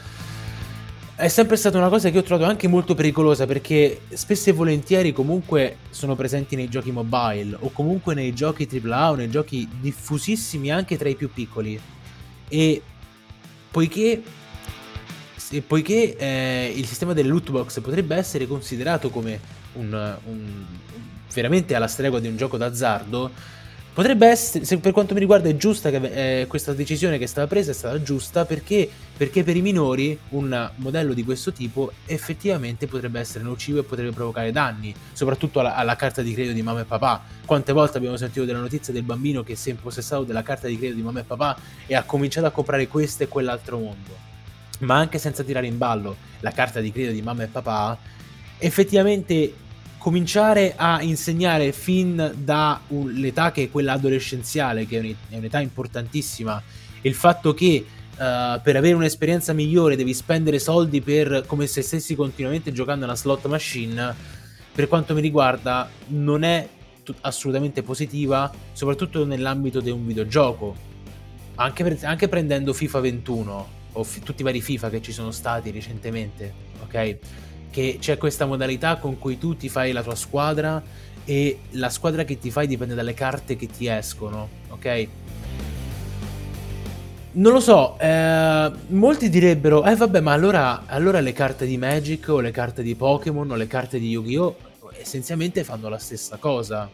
[1.18, 5.12] è sempre stata una cosa che ho trovato anche molto pericolosa perché spesso e volentieri
[5.12, 10.70] comunque sono presenti nei giochi mobile o comunque nei giochi AAA o nei giochi diffusissimi
[10.70, 11.78] anche tra i più piccoli.
[12.46, 12.82] E
[13.68, 14.22] poiché,
[15.50, 19.40] e poiché eh, il sistema delle loot box potrebbe essere considerato come
[19.72, 20.64] un, un,
[21.32, 23.56] veramente alla stregua di un gioco d'azzardo
[23.98, 27.26] Potrebbe essere, se per quanto mi riguarda, è giusta che eh, questa decisione che è
[27.26, 31.90] stata presa è stata giusta perché, perché per i minori un modello di questo tipo
[32.06, 36.62] effettivamente potrebbe essere nocivo e potrebbe provocare danni, soprattutto alla, alla, carta di credito di
[36.62, 37.24] mamma e papà.
[37.44, 40.76] Quante volte abbiamo sentito della notizia del bambino che si è impossessato della carta di
[40.76, 44.16] credito di mamma e papà e ha cominciato a comprare questo e quell'altro mondo.
[44.78, 47.98] Ma anche senza tirare in ballo la carta di credito di mamma e papà,
[48.58, 49.54] effettivamente
[49.98, 56.62] cominciare a insegnare fin dall'età che è quella adolescenziale, che è un'età importantissima,
[57.02, 62.14] il fatto che uh, per avere un'esperienza migliore devi spendere soldi per come se stessi
[62.14, 64.14] continuamente giocando una slot machine,
[64.72, 66.68] per quanto mi riguarda non è
[67.02, 70.86] t- assolutamente positiva, soprattutto nell'ambito di un videogioco.
[71.56, 75.32] Anche, per, anche prendendo FIFA 21 o f- tutti i vari FIFA che ci sono
[75.32, 76.52] stati recentemente,
[76.84, 77.18] ok?
[77.70, 80.82] Che c'è questa modalità con cui tu ti fai la tua squadra
[81.24, 85.08] e la squadra che ti fai dipende dalle carte che ti escono, ok?
[87.30, 92.28] Non lo so, eh, molti direbbero, eh vabbè, ma allora, allora le carte di Magic
[92.28, 94.56] o le carte di Pokémon o le carte di Yu-Gi-Oh!
[94.98, 96.90] essenzialmente fanno la stessa cosa.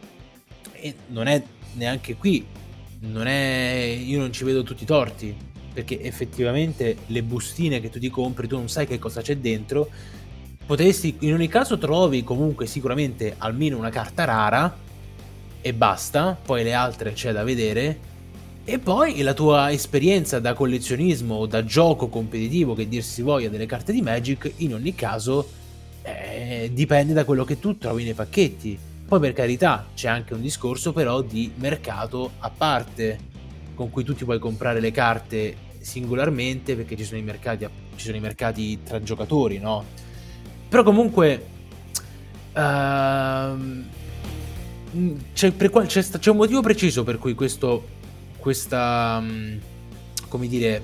[0.71, 1.41] E non è
[1.73, 2.45] neanche qui,
[2.99, 5.35] non è, io non ci vedo tutti i torti,
[5.73, 9.89] perché effettivamente le bustine che tu ti compri, tu non sai che cosa c'è dentro,
[10.65, 14.77] potresti, in ogni caso trovi comunque sicuramente almeno una carta rara
[15.61, 18.13] e basta, poi le altre c'è da vedere.
[18.67, 23.49] E poi la tua esperienza da collezionismo o da gioco competitivo che dir si voglia
[23.49, 25.47] delle carte di Magic, in ogni caso
[26.01, 28.77] eh, dipende da quello che tu trovi nei pacchetti.
[29.07, 33.19] Poi per carità c'è anche un discorso però di mercato a parte,
[33.75, 38.05] con cui tu ti puoi comprare le carte singolarmente perché ci sono i mercati, ci
[38.05, 39.83] sono i mercati tra giocatori, no?
[40.75, 41.45] Però comunque
[42.51, 42.59] uh,
[45.31, 47.87] c'è, c'è, c'è, un motivo preciso per cui questo,
[48.37, 49.57] questa, um,
[50.27, 50.83] come dire,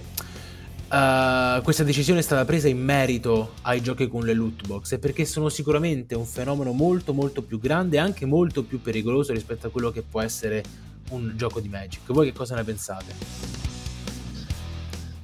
[0.88, 4.98] uh, questa decisione è stata presa in merito ai giochi con le loot box, è
[4.98, 9.68] perché sono sicuramente un fenomeno molto molto più grande e anche molto più pericoloso rispetto
[9.68, 10.64] a quello che può essere
[11.10, 12.00] un gioco di Magic.
[12.06, 13.71] Voi che cosa ne pensate?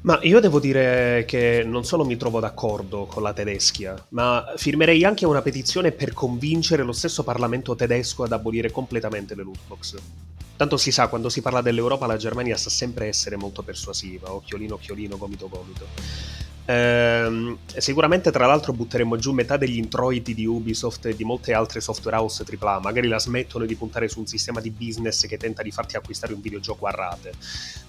[0.08, 5.04] Ma io devo dire che non solo mi trovo d'accordo con la tedeschia, ma firmerei
[5.04, 9.96] anche una petizione per convincere lo stesso Parlamento tedesco ad abolire completamente le lootbox.
[10.58, 14.74] Tanto si sa, quando si parla dell'Europa la Germania sa sempre essere molto persuasiva, occhiolino,
[14.74, 15.86] occhiolino, gomito, gomito.
[16.70, 21.80] Ehm, sicuramente tra l'altro butteremo giù metà degli introiti di Ubisoft e di molte altre
[21.80, 25.62] software house AAA, magari la smettono di puntare su un sistema di business che tenta
[25.62, 27.34] di farti acquistare un videogioco a rate.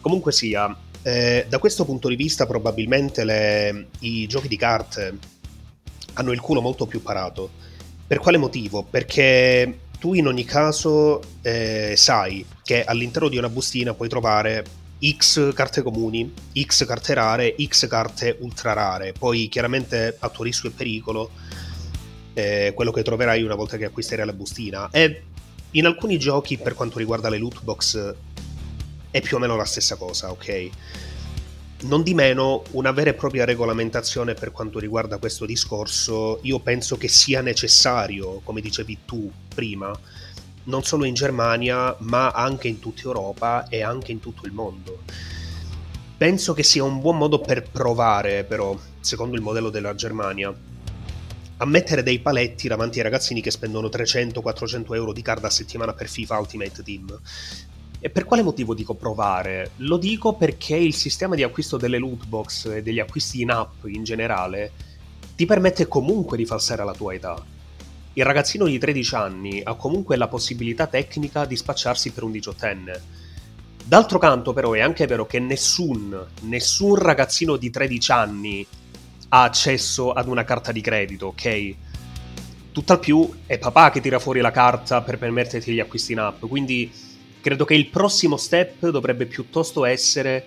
[0.01, 5.19] Comunque sia, eh, da questo punto di vista probabilmente le, i giochi di carte
[6.13, 7.51] hanno il culo molto più parato.
[8.07, 8.85] Per quale motivo?
[8.85, 14.63] Perché tu in ogni caso eh, sai che all'interno di una bustina puoi trovare
[15.03, 19.15] X carte comuni, X carte rare, X carte ultra rare.
[19.19, 21.31] Poi chiaramente a tuo rischio e pericolo
[22.35, 24.91] eh, quello che troverai una volta che acquisterai la bustina.
[24.91, 25.23] E
[25.71, 28.15] in alcuni giochi, per quanto riguarda le loot box,
[29.13, 30.69] è più o meno la stessa cosa, ok?
[31.85, 36.99] Non di meno, una vera e propria regolamentazione per quanto riguarda questo discorso, io penso
[36.99, 39.99] che sia necessario, come dicevi tu prima,
[40.69, 45.01] non solo in Germania, ma anche in tutta Europa e anche in tutto il mondo.
[46.17, 50.55] Penso che sia un buon modo per provare, però, secondo il modello della Germania,
[51.61, 55.93] a mettere dei paletti davanti ai ragazzini che spendono 300-400 euro di card a settimana
[55.93, 57.21] per FIFA Ultimate Team.
[58.01, 59.73] E per quale motivo dico provare?
[59.77, 63.87] Lo dico perché il sistema di acquisto delle loot box e degli acquisti in app
[63.87, 64.71] in generale
[65.35, 67.57] ti permette comunque di falsare la tua età
[68.19, 73.01] il ragazzino di 13 anni ha comunque la possibilità tecnica di spacciarsi per un diciottenne.
[73.85, 78.67] D'altro canto, però, è anche vero che nessun, nessun ragazzino di 13 anni
[79.29, 81.75] ha accesso ad una carta di credito, ok?
[82.73, 86.45] Tutt'al più è papà che tira fuori la carta per permetterti gli acquisti in app,
[86.45, 86.91] quindi
[87.41, 90.45] credo che il prossimo step dovrebbe piuttosto essere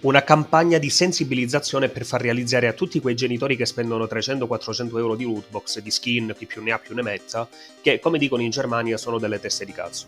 [0.00, 5.16] una campagna di sensibilizzazione per far realizzare a tutti quei genitori che spendono 300-400 euro
[5.16, 7.48] di lootbox, di skin, chi più ne ha più ne metta,
[7.80, 10.06] che come dicono in Germania sono delle teste di cazzo.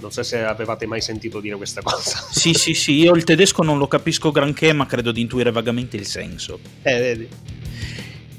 [0.00, 2.26] Non so se avevate mai sentito dire questa cosa.
[2.32, 5.96] Sì, sì, sì, io il tedesco non lo capisco granché, ma credo di intuire vagamente
[5.96, 6.58] il senso.
[6.82, 7.28] Eh, vedi.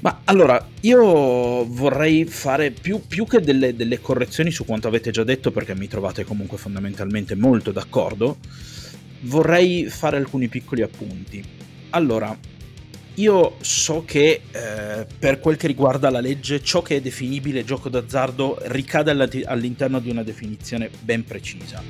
[0.00, 5.24] Ma allora, io vorrei fare più, più che delle, delle correzioni su quanto avete già
[5.24, 8.36] detto, perché mi trovate comunque fondamentalmente molto d'accordo
[9.24, 11.42] vorrei fare alcuni piccoli appunti.
[11.90, 12.36] Allora,
[13.14, 17.88] io so che eh, per quel che riguarda la legge, ciò che è definibile gioco
[17.88, 19.10] d'azzardo ricade
[19.44, 21.82] all'interno di una definizione ben precisa.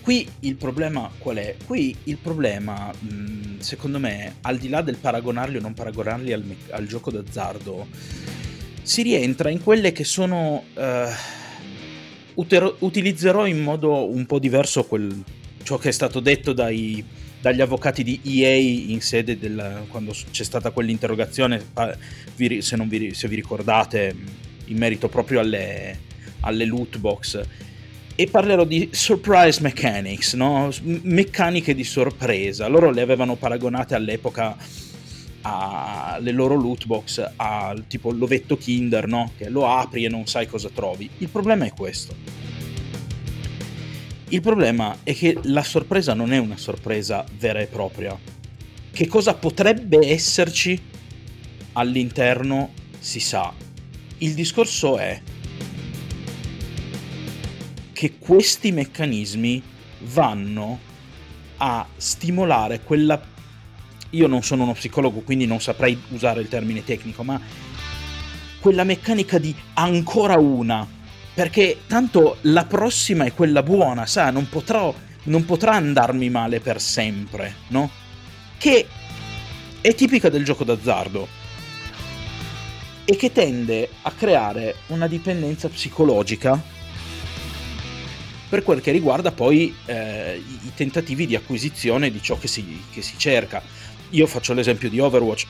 [0.00, 1.56] Qui il problema qual è?
[1.64, 6.44] Qui il problema, mh, secondo me, al di là del paragonarli o non paragonarli al,
[6.70, 7.86] al gioco d'azzardo,
[8.82, 10.64] si rientra in quelle che sono...
[10.74, 11.42] Uh,
[12.34, 15.22] utero- utilizzerò in modo un po' diverso quel,
[15.62, 17.04] ciò che è stato detto dai,
[17.40, 21.62] dagli avvocati di EA in sede del, quando c'è stata quell'interrogazione,
[22.34, 24.16] se, vi, se vi ricordate,
[24.66, 25.98] in merito proprio alle,
[26.40, 27.40] alle loot box.
[28.16, 30.70] E parlerò di surprise mechanics, no?
[30.82, 32.68] meccaniche di sorpresa.
[32.68, 34.56] Loro le avevano paragonate all'epoca
[35.46, 39.32] alle loro loot box al tipo l'ovetto Kinder, no?
[39.36, 41.08] Che lo apri e non sai cosa trovi.
[41.18, 42.14] Il problema è questo.
[44.28, 48.18] Il problema è che la sorpresa non è una sorpresa vera e propria.
[48.90, 50.80] Che cosa potrebbe esserci
[51.72, 53.52] all'interno si sa.
[54.18, 55.20] Il discorso è
[57.92, 59.62] che questi meccanismi
[60.00, 60.78] vanno
[61.58, 63.32] a stimolare quella
[64.14, 67.40] io non sono uno psicologo, quindi non saprei usare il termine tecnico, ma
[68.60, 70.86] quella meccanica di ancora una,
[71.34, 74.94] perché tanto la prossima è quella buona, sa, non potrò,
[75.24, 77.90] non potrà andarmi male per sempre, no?
[78.56, 78.86] Che
[79.80, 81.28] è tipica del gioco d'azzardo
[83.04, 86.58] e che tende a creare una dipendenza psicologica
[88.48, 93.02] per quel che riguarda poi eh, i tentativi di acquisizione di ciò che si, che
[93.02, 93.60] si cerca
[94.14, 95.46] io faccio l'esempio di Overwatch.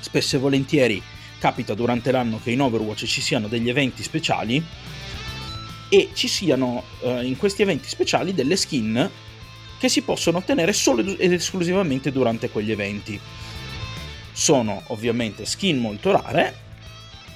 [0.00, 1.02] Spesso e volentieri
[1.38, 4.62] capita durante l'anno che in Overwatch ci siano degli eventi speciali
[5.88, 9.10] e ci siano uh, in questi eventi speciali delle skin
[9.78, 13.18] che si possono ottenere solo ed esclusivamente durante quegli eventi.
[14.32, 16.64] Sono ovviamente skin molto rare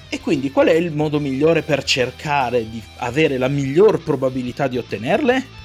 [0.09, 4.77] e quindi qual è il modo migliore per cercare di avere la miglior probabilità di
[4.77, 5.59] ottenerle?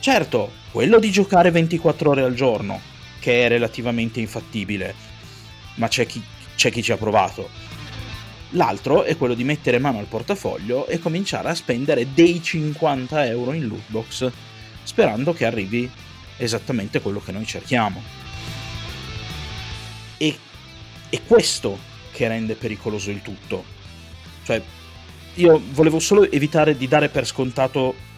[0.00, 2.89] Certo, quello di giocare 24 ore al giorno,
[3.20, 4.94] che è relativamente infattibile,
[5.74, 6.20] ma c'è chi,
[6.56, 7.48] c'è chi ci ha provato.
[8.54, 13.52] L'altro è quello di mettere mano al portafoglio e cominciare a spendere dei 50 euro
[13.52, 14.30] in lootbox
[14.82, 15.88] sperando che arrivi
[16.36, 18.02] esattamente quello che noi cerchiamo.
[20.16, 20.38] E
[21.08, 21.78] è questo
[22.10, 23.64] che rende pericoloso il tutto.
[24.42, 24.60] Cioè,
[25.34, 28.08] io volevo solo evitare di dare per scontato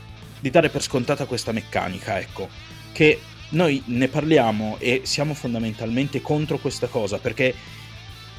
[0.42, 2.48] di dare per scontata questa meccanica, ecco,
[2.90, 3.20] che
[3.52, 7.54] noi ne parliamo e siamo fondamentalmente contro questa cosa perché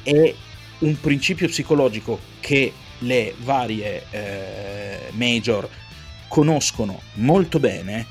[0.02, 0.34] è
[0.78, 5.68] un principio psicologico che le varie eh, major
[6.28, 8.06] conoscono molto bene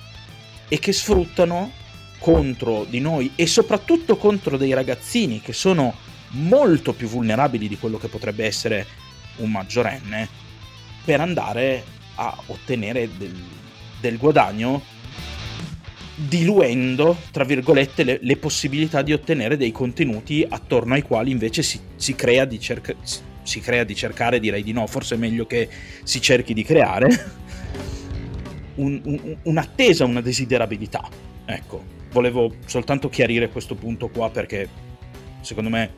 [0.67, 1.71] e che sfruttano
[2.19, 5.93] contro di noi e soprattutto contro dei ragazzini che sono
[6.29, 8.87] molto più vulnerabili di quello che potrebbe essere
[9.37, 10.29] un maggiorenne
[11.03, 11.83] per andare
[12.15, 13.35] a ottenere del,
[13.99, 14.92] del guadagno
[16.15, 21.79] diluendo, tra virgolette, le, le, possibilità di ottenere dei contenuti attorno ai quali invece si,
[21.95, 25.67] si, crea cerca, si, crea di cercare, direi di no, forse è meglio che
[26.03, 27.07] si cerchi di creare
[28.75, 31.07] un, un, un'attesa, una desiderabilità.
[31.45, 34.69] Ecco, volevo soltanto chiarire questo punto qua perché
[35.41, 35.95] secondo me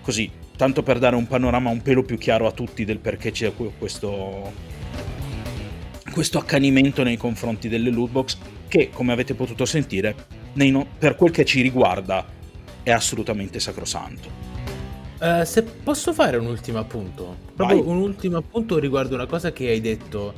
[0.00, 3.52] così, tanto per dare un panorama un pelo più chiaro a tutti del perché c'è
[3.78, 4.50] questo,
[6.10, 8.38] questo accanimento nei confronti delle lootbox
[8.68, 10.14] che, come avete potuto sentire,
[10.52, 12.24] no- per quel che ci riguarda,
[12.82, 14.46] è assolutamente sacrosanto.
[15.20, 17.88] Uh, se posso fare un ultimo appunto, proprio Vai.
[17.88, 20.32] un ultimo appunto riguardo una cosa che hai detto,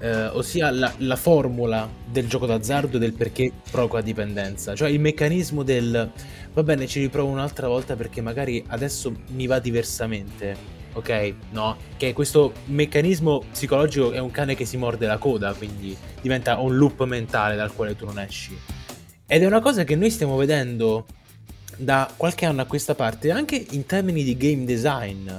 [0.00, 5.00] uh, ossia la, la, formula del gioco d'azzardo e del perché provoca dipendenza, cioè il
[5.00, 6.10] meccanismo del
[6.52, 11.34] va bene, ci riprovo un'altra volta perché magari adesso mi va diversamente ok?
[11.50, 16.58] No, che questo meccanismo psicologico è un cane che si morde la coda, quindi diventa
[16.58, 18.56] un loop mentale dal quale tu non esci.
[19.26, 21.06] Ed è una cosa che noi stiamo vedendo
[21.76, 25.30] da qualche anno a questa parte, anche in termini di game design.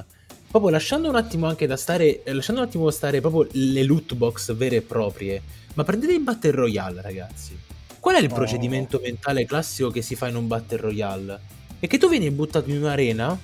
[0.50, 4.54] Proprio lasciando un attimo anche da stare, lasciando un attimo stare proprio le loot box
[4.56, 5.42] vere e proprie.
[5.76, 7.58] Ma prendete il Battle Royale, ragazzi.
[8.00, 8.34] Qual è il oh.
[8.34, 11.40] procedimento mentale classico che si fa in un Battle Royale?
[11.80, 13.38] È che tu vieni buttato in un'arena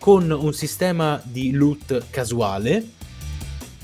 [0.00, 2.88] con un sistema di loot casuale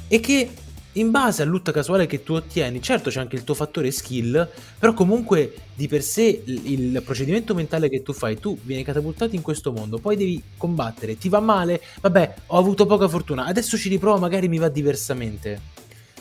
[0.09, 0.51] e che
[0.93, 4.49] in base al loot casuale che tu ottieni, certo c'è anche il tuo fattore skill,
[4.79, 9.43] però comunque di per sé il procedimento mentale che tu fai, tu vieni catapultato in
[9.43, 13.91] questo mondo, poi devi combattere, ti va male, vabbè, ho avuto poca fortuna, adesso ci
[13.91, 15.75] riprovo, magari mi va diversamente.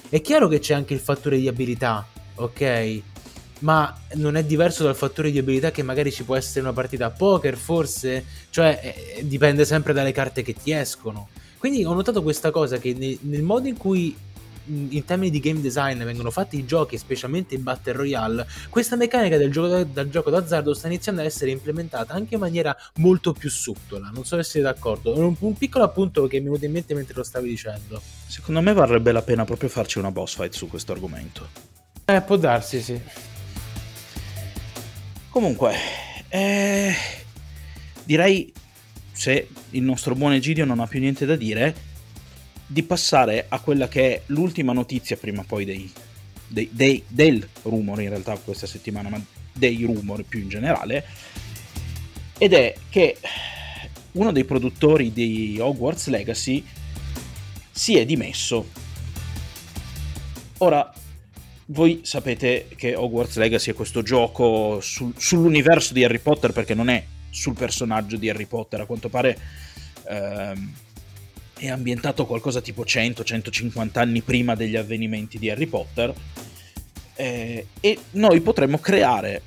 [0.09, 3.01] È chiaro che c'è anche il fattore di abilità, ok?
[3.59, 7.05] Ma non è diverso dal fattore di abilità che magari ci può essere una partita
[7.05, 8.79] a poker, forse, cioè
[9.15, 11.29] eh, dipende sempre dalle carte che ti escono.
[11.57, 14.15] Quindi ho notato questa cosa che nel, nel modo in cui
[14.67, 19.37] in termini di game design vengono fatti i giochi, specialmente in Battle Royale, questa meccanica
[19.37, 23.49] del gioco, del gioco d'azzardo sta iniziando ad essere implementata anche in maniera molto più
[23.49, 24.09] subdola.
[24.13, 25.13] Non so se siete d'accordo.
[25.13, 28.01] È un, un, piccolo appunto che mi è venuto in mente mentre lo stavi dicendo.
[28.27, 31.47] Secondo me varrebbe la pena proprio farci una boss fight su questo argomento.
[32.05, 32.99] Eh, può darsi, sì.
[35.35, 35.75] Comunque,
[36.29, 36.95] eh,
[38.05, 38.53] direi,
[39.11, 41.75] se il nostro buon Egidio non ha più niente da dire,
[42.65, 45.91] di passare a quella che è l'ultima notizia prima poi dei,
[46.47, 49.21] dei, dei, del rumore in realtà questa settimana, ma
[49.51, 51.05] dei rumori più in generale,
[52.37, 53.17] ed è che
[54.13, 56.65] uno dei produttori di Hogwarts Legacy
[57.71, 58.69] si è dimesso.
[60.59, 60.93] Ora,
[61.67, 66.89] voi sapete che Hogwarts Legacy è questo gioco sul, sull'universo di Harry Potter perché non
[66.89, 69.37] è sul personaggio di Harry Potter, a quanto pare
[70.07, 70.73] ehm,
[71.57, 76.13] è ambientato qualcosa tipo 100-150 anni prima degli avvenimenti di Harry Potter.
[77.17, 79.41] Eh, e noi potremmo creare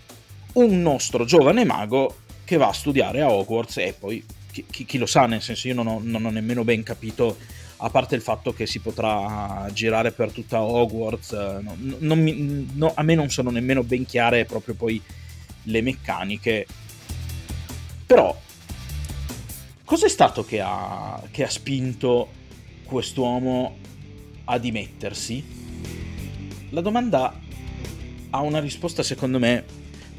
[0.54, 4.98] un nostro giovane mago che va a studiare a Hogwarts e poi chi, chi, chi
[4.98, 7.36] lo sa, nel senso io non ho, non ho nemmeno ben capito
[7.80, 12.68] a parte il fatto che si potrà girare per tutta Hogwarts, eh, no, non mi,
[12.74, 15.00] no, a me non sono nemmeno ben chiare proprio poi
[15.64, 16.66] le meccaniche.
[18.04, 18.36] Però,
[19.84, 22.30] cos'è stato che ha, che ha spinto
[22.84, 23.76] quest'uomo
[24.44, 25.56] a dimettersi?
[26.70, 27.38] La domanda
[28.30, 29.64] ha una risposta secondo me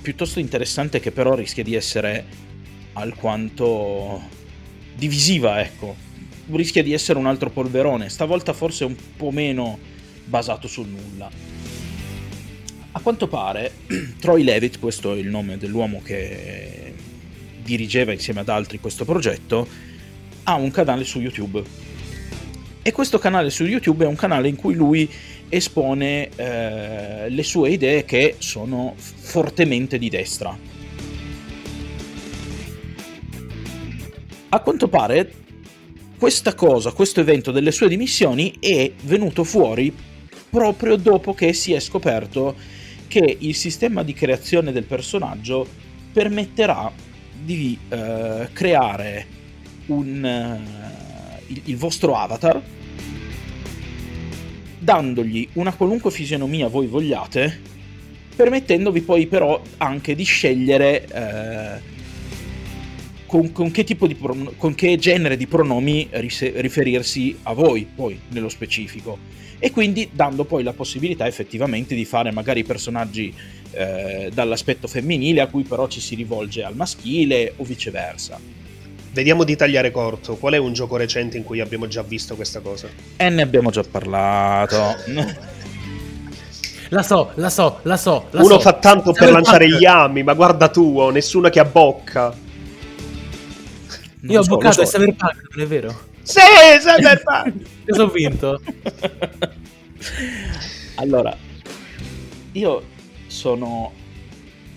[0.02, 2.26] piuttosto interessante che però rischia di essere
[2.94, 4.22] alquanto
[4.96, 6.08] divisiva, ecco
[6.56, 9.78] rischia di essere un altro polverone, stavolta forse un po' meno
[10.26, 11.30] basato sul nulla.
[12.92, 13.72] A quanto pare,
[14.20, 16.94] Troy Levitt, questo è il nome dell'uomo che
[17.62, 19.68] dirigeva insieme ad altri questo progetto,
[20.44, 21.62] ha un canale su YouTube.
[22.82, 25.08] E questo canale su YouTube è un canale in cui lui
[25.50, 30.58] espone eh, le sue idee che sono fortemente di destra.
[34.52, 35.32] A quanto pare
[36.20, 39.96] questa cosa, questo evento delle sue dimissioni è venuto fuori
[40.50, 42.56] proprio dopo che si è scoperto
[43.08, 45.66] che il sistema di creazione del personaggio
[46.12, 46.92] permetterà
[47.42, 49.26] di uh, creare
[49.86, 52.62] un, uh, il, il, vostro avatar
[54.78, 57.62] dandogli una qualunque fisionomia voi vogliate
[58.36, 61.99] permettendovi poi però anche di scegliere uh,
[63.30, 67.88] con, con, che tipo di prono- con che genere di pronomi rise- riferirsi a voi,
[67.94, 69.18] poi nello specifico.
[69.60, 73.32] E quindi dando poi la possibilità effettivamente di fare magari personaggi
[73.72, 78.40] eh, dall'aspetto femminile a cui però ci si rivolge al maschile o viceversa.
[79.12, 80.36] Vediamo di tagliare corto.
[80.38, 82.88] Qual è un gioco recente in cui abbiamo già visto questa cosa?
[83.16, 84.78] E ne abbiamo già parlato.
[86.92, 88.30] La so, la so, la so.
[88.32, 88.62] La Uno so.
[88.62, 92.34] fa tanto per lanciare gli ami, ma guarda tu, ho nessuno che abbocca.
[94.22, 94.98] Non Io ho so, boccato so.
[94.98, 96.08] Cyberpunk, non è vero?
[96.24, 96.40] Sì,
[96.80, 97.54] Cyberpunk!
[97.88, 98.62] Cosa ho vinto?
[100.96, 101.36] allora,
[102.52, 102.84] io
[103.28, 103.94] sono...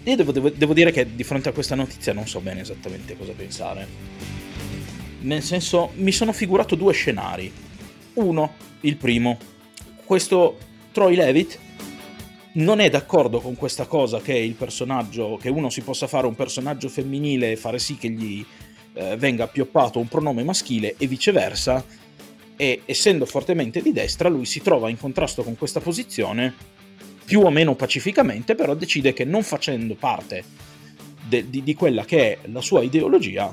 [0.04, 3.16] Io devo, devo, devo dire che di fronte a questa notizia non so bene esattamente
[3.16, 3.86] cosa pensare.
[5.20, 7.52] Nel senso, mi sono figurato due scenari.
[8.14, 9.38] Uno, il primo.
[10.04, 10.58] Questo
[10.90, 11.58] Troy Levitt
[12.54, 16.34] non è d'accordo con questa cosa che il personaggio, che uno si possa fare un
[16.34, 18.44] personaggio femminile e fare sì che gli
[18.94, 21.84] eh, venga appioppato un pronome maschile e viceversa,
[22.56, 26.54] e essendo fortemente di destra lui si trova in contrasto con questa posizione
[27.24, 30.44] più o meno pacificamente, però decide che non facendo parte
[31.22, 33.52] de- di-, di quella che è la sua ideologia,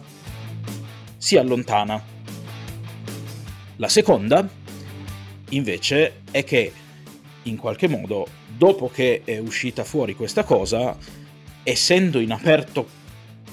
[1.17, 2.01] si allontana.
[3.77, 4.47] La seconda,
[5.49, 6.73] invece, è che
[7.43, 10.97] in qualche modo, dopo che è uscita fuori questa cosa,
[11.63, 12.97] essendo in aperto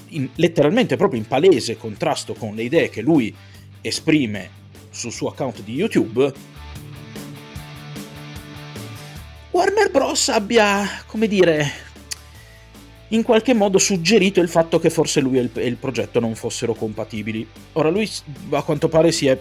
[0.09, 3.33] in, letteralmente proprio in palese contrasto con le idee che lui
[3.81, 4.49] esprime
[4.89, 6.33] sul suo account di YouTube,
[9.51, 10.29] Warner Bros.
[10.29, 11.71] abbia, come dire,
[13.09, 16.35] in qualche modo suggerito il fatto che forse lui e il, e il progetto non
[16.35, 17.47] fossero compatibili.
[17.73, 18.07] Ora lui
[18.51, 19.39] a quanto pare si è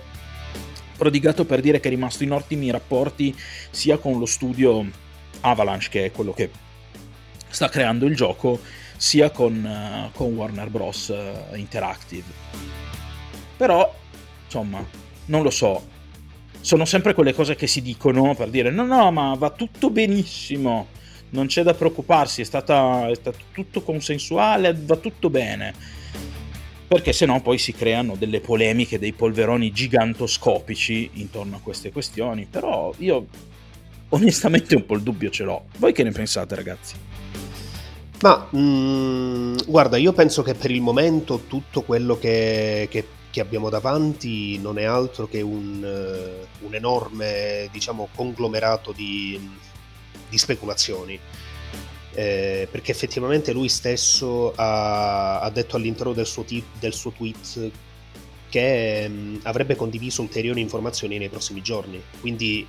[0.97, 3.35] prodigato per dire che è rimasto in ottimi rapporti
[3.71, 4.87] sia con lo studio
[5.41, 6.51] Avalanche, che è quello che
[7.51, 8.59] sta creando il gioco,
[8.97, 11.09] sia con, uh, con Warner Bros.
[11.09, 12.25] Uh, Interactive.
[13.57, 13.95] Però,
[14.45, 14.85] insomma,
[15.27, 15.95] non lo so.
[16.61, 20.89] Sono sempre quelle cose che si dicono per dire no, no, ma va tutto benissimo,
[21.31, 25.73] non c'è da preoccuparsi, è, stata, è stato tutto consensuale, va tutto bene.
[26.89, 32.47] Perché se no poi si creano delle polemiche, dei polveroni gigantoscopici intorno a queste questioni.
[32.49, 33.27] Però io
[34.11, 35.65] onestamente un po' il dubbio ce l'ho.
[35.79, 36.95] Voi che ne pensate ragazzi?
[38.23, 43.41] Ma mh, mm, guarda, io penso che per il momento tutto quello che, che, che
[43.41, 49.39] abbiamo davanti non è altro che un, uh, un enorme, diciamo, conglomerato di,
[50.29, 51.19] di speculazioni.
[52.19, 57.71] Eh, perché effettivamente lui stesso ha, ha detto all'interno del suo, t- del suo tweet
[58.49, 62.03] che mh, mm, avrebbe condiviso ulteriori informazioni nei prossimi giorni.
[62.21, 62.67] Quindi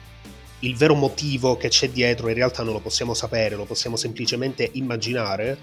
[0.60, 4.70] il vero motivo che c'è dietro in realtà non lo possiamo sapere, lo possiamo semplicemente
[4.74, 5.58] immaginare.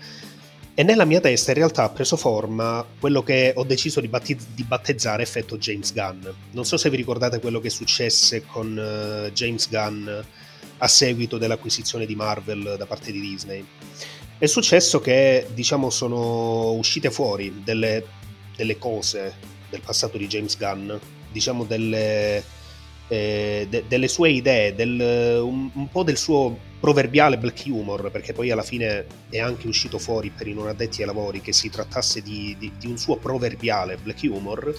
[0.76, 4.36] E nella mia testa in realtà ha preso forma quello che ho deciso di, batti-
[4.54, 6.26] di battezzare effetto James Gunn.
[6.50, 10.08] Non so se vi ricordate quello che successe con uh, James Gunn
[10.78, 13.64] a seguito dell'acquisizione di Marvel da parte di Disney.
[14.36, 18.04] È successo che, diciamo, sono uscite fuori delle,
[18.56, 19.32] delle cose
[19.70, 20.92] del passato di James Gunn,
[21.30, 22.42] diciamo delle,
[23.08, 28.32] eh, de- delle sue idee, del, un, un, po' del suo proverbiale black humor, perché
[28.32, 31.70] poi alla fine è anche uscito fuori per i non addetti ai lavori che si
[31.70, 34.74] trattasse di, di, di un suo proverbiale black humor,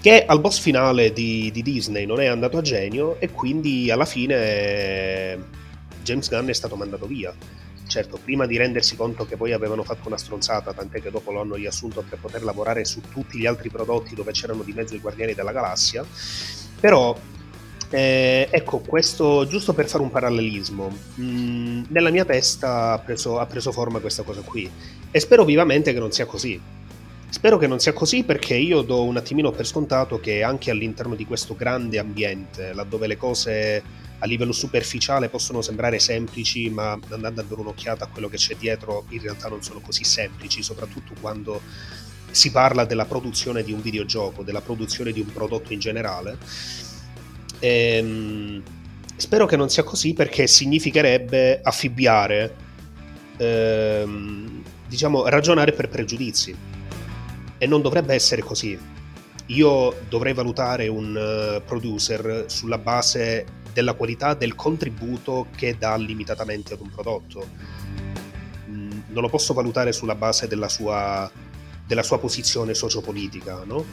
[0.00, 4.06] che al boss finale di, di, Disney non è andato a genio e quindi alla
[4.06, 5.38] fine
[6.02, 7.34] James Gunn è stato mandato via.
[7.86, 11.40] Certo, prima di rendersi conto che poi avevano fatto una stronzata, tant'è che dopo lo
[11.40, 15.00] hanno riassunto per poter lavorare su tutti gli altri prodotti dove c'erano di mezzo i
[15.00, 16.06] Guardiani della Galassia,
[16.80, 17.16] però,
[17.90, 23.38] eh, ecco, questo giusto per fare un parallelismo, mh, mm, nella mia testa ha preso,
[23.38, 24.68] ha preso forma questa cosa qui
[25.10, 26.60] e spero vivamente che non sia così.
[27.28, 31.14] Spero che non sia così perché io do un attimino per scontato che anche all'interno
[31.14, 33.82] di questo grande ambiente, laddove le cose
[34.18, 38.56] a livello superficiale possono sembrare semplici, ma andando a dare un'occhiata a quello che c'è
[38.56, 41.60] dietro, in realtà non sono così semplici, soprattutto quando
[42.30, 46.38] si parla della produzione di un videogioco, della produzione di un prodotto in generale.
[47.60, 48.62] Ehm,
[49.16, 52.54] spero che non sia così perché significherebbe affibbiare,
[53.36, 56.56] ehm, diciamo, ragionare per pregiudizi.
[57.58, 58.78] E non dovrebbe essere così.
[59.46, 66.74] Io dovrei valutare un uh, producer sulla base della qualità del contributo che dà limitatamente
[66.74, 67.48] ad un prodotto.
[68.68, 71.30] Mm, non lo posso valutare sulla base della sua,
[71.90, 73.84] della sua posizione sociopolitica, no?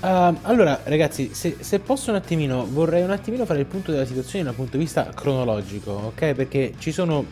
[0.00, 4.06] Uh, allora, ragazzi, se, se, posso un attimino, vorrei un attimino fare il punto della
[4.06, 6.32] situazione da un punto di vista cronologico, ok?
[6.34, 7.26] Perché ci sono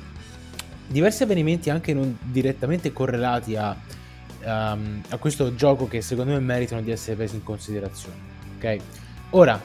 [0.88, 3.76] diversi avvenimenti anche non direttamente correlati a,
[4.44, 8.16] um, a questo gioco che secondo me meritano di essere presi in considerazione,
[8.56, 8.76] ok?
[9.30, 9.62] Ora,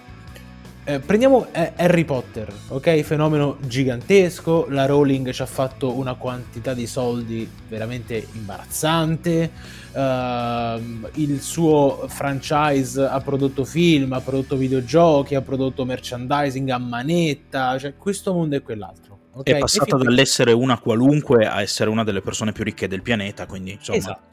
[0.85, 3.01] eh, prendiamo eh, Harry Potter, ok?
[3.01, 9.51] Fenomeno gigantesco, la Rowling ci ha fatto una quantità di soldi veramente imbarazzante,
[9.93, 17.77] uh, il suo franchise ha prodotto film, ha prodotto videogiochi, ha prodotto merchandising a manetta,
[17.77, 19.19] cioè questo mondo e quell'altro.
[19.35, 19.55] Okay?
[19.55, 23.71] È passata dall'essere una qualunque a essere una delle persone più ricche del pianeta, quindi
[23.71, 23.97] insomma...
[23.97, 24.31] Esatto.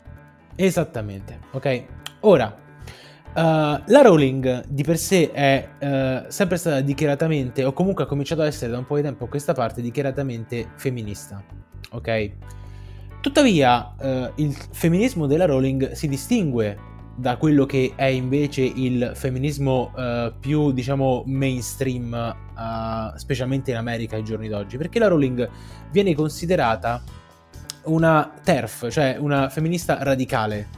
[0.57, 1.85] Esattamente, ok?
[2.21, 2.55] Ora,
[3.33, 8.41] Uh, la Rowling di per sé è uh, sempre stata dichiaratamente, o comunque ha cominciato
[8.41, 11.43] ad essere da un po' di tempo a questa parte, dichiaratamente femminista.
[11.93, 12.31] Ok?
[13.21, 19.93] Tuttavia, uh, il femminismo della Rowling si distingue da quello che è invece il femminismo
[20.41, 22.35] più, diciamo, mainstream,
[23.17, 25.47] specialmente in America ai giorni d'oggi, perché la Rowling
[25.91, 27.03] viene considerata
[27.85, 30.69] una TERF, cioè una femminista radicale,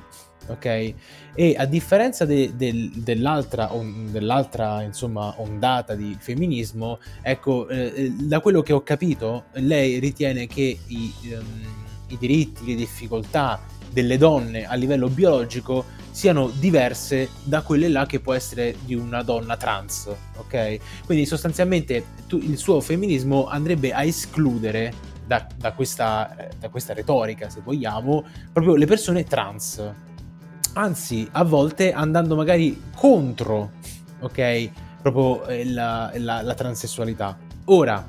[0.47, 0.95] ok?
[1.35, 8.11] E a differenza de, de, dell'altra, on, dell'altra insomma, ondata di femminismo, ecco, eh, eh,
[8.11, 11.63] da quello che ho capito, lei ritiene che i, um,
[12.09, 18.21] i diritti, le difficoltà delle donne a livello biologico siano diverse da quelle là che
[18.21, 20.79] può essere di una donna trans, ok?
[21.07, 24.93] Quindi sostanzialmente tu, il suo femminismo andrebbe a escludere
[25.27, 30.11] da, da, questa, eh, da questa retorica, se vogliamo, proprio le persone trans
[30.75, 33.73] anzi a volte andando magari contro,
[34.21, 34.71] ok,
[35.03, 37.37] proprio eh, la, la, la transessualità.
[37.67, 38.09] Ora,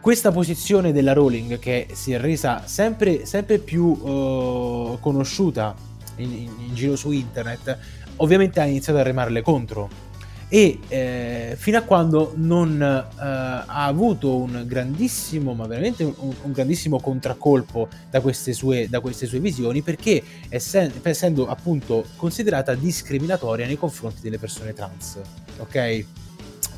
[0.00, 5.74] questa posizione della Rowling che si è resa sempre, sempre più uh, conosciuta
[6.16, 7.76] in, in, in, giro su internet,
[8.16, 9.88] ovviamente ha iniziato a remarle contro
[10.48, 16.52] e eh, fino a quando non eh, ha avuto un grandissimo, ma veramente un, un
[16.52, 23.66] grandissimo contraccolpo da queste, sue, da queste sue visioni, perché essendo, essendo appunto considerata discriminatoria
[23.66, 25.18] nei confronti delle persone trans.
[25.58, 26.04] Ok?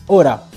[0.07, 0.49] Ora,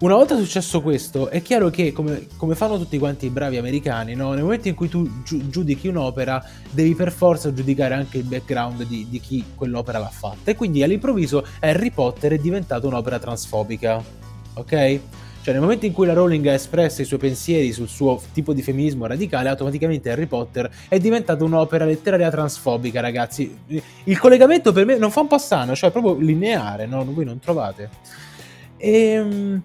[0.00, 4.14] una volta successo questo, è chiaro che, come, come, fanno tutti quanti i bravi americani,
[4.14, 4.32] no?
[4.32, 8.84] nel momento in cui tu giu- giudichi un'opera, devi per forza giudicare anche il background
[8.84, 10.52] di, di, chi quell'opera l'ha fatta.
[10.52, 14.00] E quindi all'improvviso Harry Potter è diventato un'opera transfobica.
[14.54, 15.00] Ok?
[15.42, 18.52] Cioè, nel momento in cui la Rowling ha espresso i suoi pensieri sul suo tipo
[18.52, 23.58] di femminismo radicale, automaticamente Harry Potter è diventato un'opera letteraria transfobica, ragazzi.
[24.04, 27.04] Il collegamento per me non fa un po' strano, cioè è proprio lineare, no?
[27.04, 27.90] Voi non trovate?
[28.76, 29.62] Ehm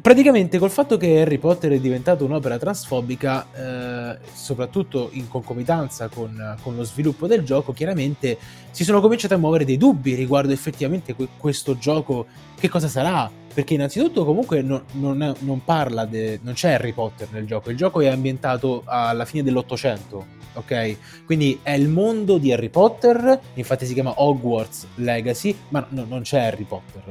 [0.00, 6.56] praticamente col fatto che Harry Potter è diventato un'opera transfobica, eh, soprattutto in concomitanza con,
[6.62, 8.38] con, lo sviluppo del gioco, chiaramente
[8.70, 12.26] si sono cominciati a muovere dei dubbi riguardo effettivamente que- questo gioco,
[12.58, 13.30] che cosa sarà.
[13.52, 17.70] Perché innanzitutto comunque no, non, è, non, parla, de, non c'è Harry Potter nel gioco,
[17.70, 20.24] il gioco è ambientato alla fine dell'Ottocento,
[20.54, 21.24] ok?
[21.26, 26.22] Quindi è il mondo di Harry Potter, infatti si chiama Hogwarts Legacy, ma no, non
[26.22, 27.02] c'è Harry Potter.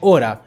[0.00, 0.40] Ora,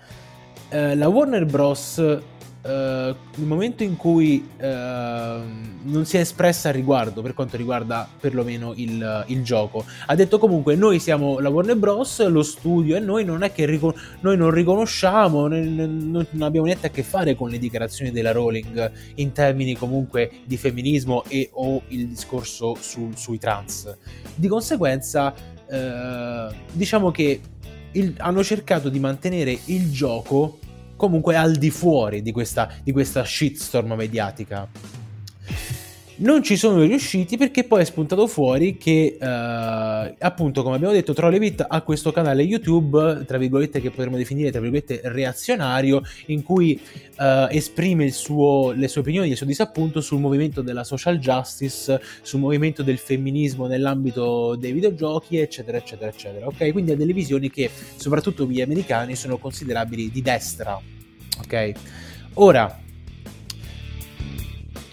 [0.70, 2.20] eh, la Warner Bros.
[2.60, 8.10] Uh, nel momento in cui uh, non si è espressa al riguardo per quanto riguarda
[8.20, 13.00] perlomeno il, il, gioco ha detto comunque noi siamo la Warner Bros lo studio e
[13.00, 17.36] noi non è che ricon- noi non riconosciamo noi, non abbiamo niente a che fare
[17.36, 23.12] con le dichiarazioni della Rowling in termini comunque di femminismo e o il discorso su,
[23.16, 23.96] sui trans
[24.36, 25.34] di conseguenza
[25.68, 27.40] uh, diciamo che
[27.94, 30.60] il, hanno cercato di mantenere il gioco
[30.96, 34.68] comunque al di fuori di questa, di questa shitstorm mediatica.
[36.18, 41.14] Non ci sono riusciti perché poi è spuntato fuori che, eh, appunto, come abbiamo detto,
[41.14, 46.80] Trollevit ha questo canale YouTube, tra virgolette, che potremmo definire, tra virgolette, reazionario, in cui
[47.20, 52.40] eh, esprime suo, le sue opinioni, il suo disappunto sul movimento della social justice, sul
[52.40, 56.48] movimento del femminismo nell'ambito dei videogiochi, eccetera, eccetera, eccetera.
[56.48, 56.72] Ok?
[56.72, 60.80] Quindi ha delle visioni che, soprattutto gli americani, sono considerabili di destra.
[61.44, 61.72] Ok?
[62.36, 62.86] Ora,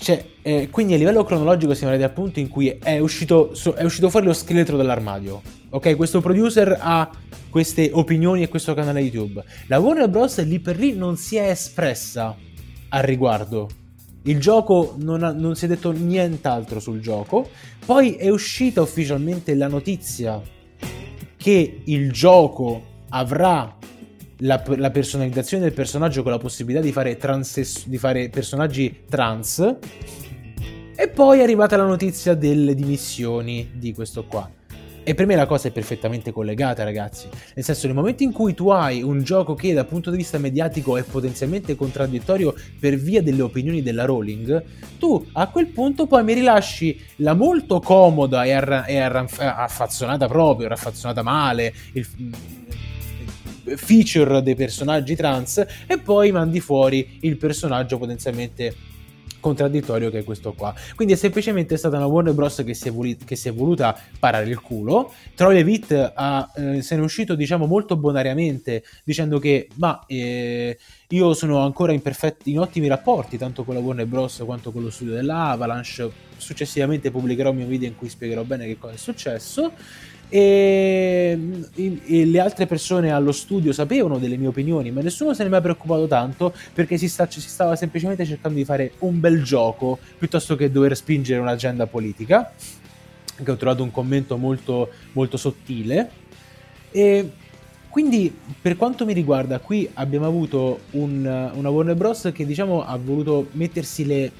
[0.04, 3.84] cioè, eh, quindi a livello cronologico siamo arrivati al punto in cui è uscito, è
[3.84, 5.40] uscito fuori lo scheletro dell'armadio.
[5.70, 7.10] Ok, questo producer ha
[7.48, 9.42] queste opinioni e questo canale YouTube.
[9.66, 10.44] La Warner Bros.
[10.44, 12.36] lì per lì non si è espressa
[12.90, 13.70] al riguardo.
[14.24, 17.48] Il gioco non, ha, non si è detto nient'altro sul gioco.
[17.86, 20.38] Poi è uscita ufficialmente la notizia
[21.38, 23.74] che il gioco avrà
[24.38, 29.76] la, la, personalizzazione del personaggio con la possibilità di fare, transes- di fare personaggi trans.
[30.96, 34.48] E poi è arrivata la notizia delle dimissioni di questo qua.
[35.06, 37.28] E per me la cosa è perfettamente collegata, ragazzi.
[37.54, 40.38] Nel senso, nel momento in cui tu hai un gioco che dal punto di vista
[40.38, 44.64] mediatico è potenzialmente contraddittorio per via delle opinioni della Rowling,
[44.98, 49.26] tu a quel punto poi mi rilasci la molto comoda e, arra- e arra-
[49.56, 52.06] affazzonata proprio, raffazzonata male, il,
[53.76, 58.92] feature dei personaggi trans e poi mandi fuori il personaggio potenzialmente
[59.44, 60.74] contraddittorio che è questo qua.
[60.94, 62.62] Quindi è semplicemente stata una Warner Bros.
[62.64, 65.12] che si è, voli- che si è voluta parare il culo.
[65.34, 71.34] Troy Levitt eh, se ne è uscito diciamo molto bonariamente dicendo che ma eh, io
[71.34, 74.42] sono ancora in, perfetti, in ottimi rapporti tanto con la Warner Bros.
[74.46, 76.32] quanto con lo studio della Avalanche.
[76.36, 79.72] Successivamente pubblicherò un mio video in cui spiegherò bene che cosa è successo
[80.28, 81.38] e,
[81.74, 85.52] e, le altre persone allo studio sapevano delle mie opinioni, ma nessuno se ne è
[85.52, 89.98] mai preoccupato tanto perché si, sta, si stava semplicemente cercando di fare un bel gioco
[90.18, 92.52] piuttosto che dover spingere un'agenda politica.
[93.36, 96.08] Che ho trovato un commento molto, molto sottile.
[96.92, 97.30] E
[97.94, 102.30] quindi, per quanto mi riguarda, qui abbiamo avuto un, una Warner Bros.
[102.34, 104.32] che diciamo ha voluto mettersi le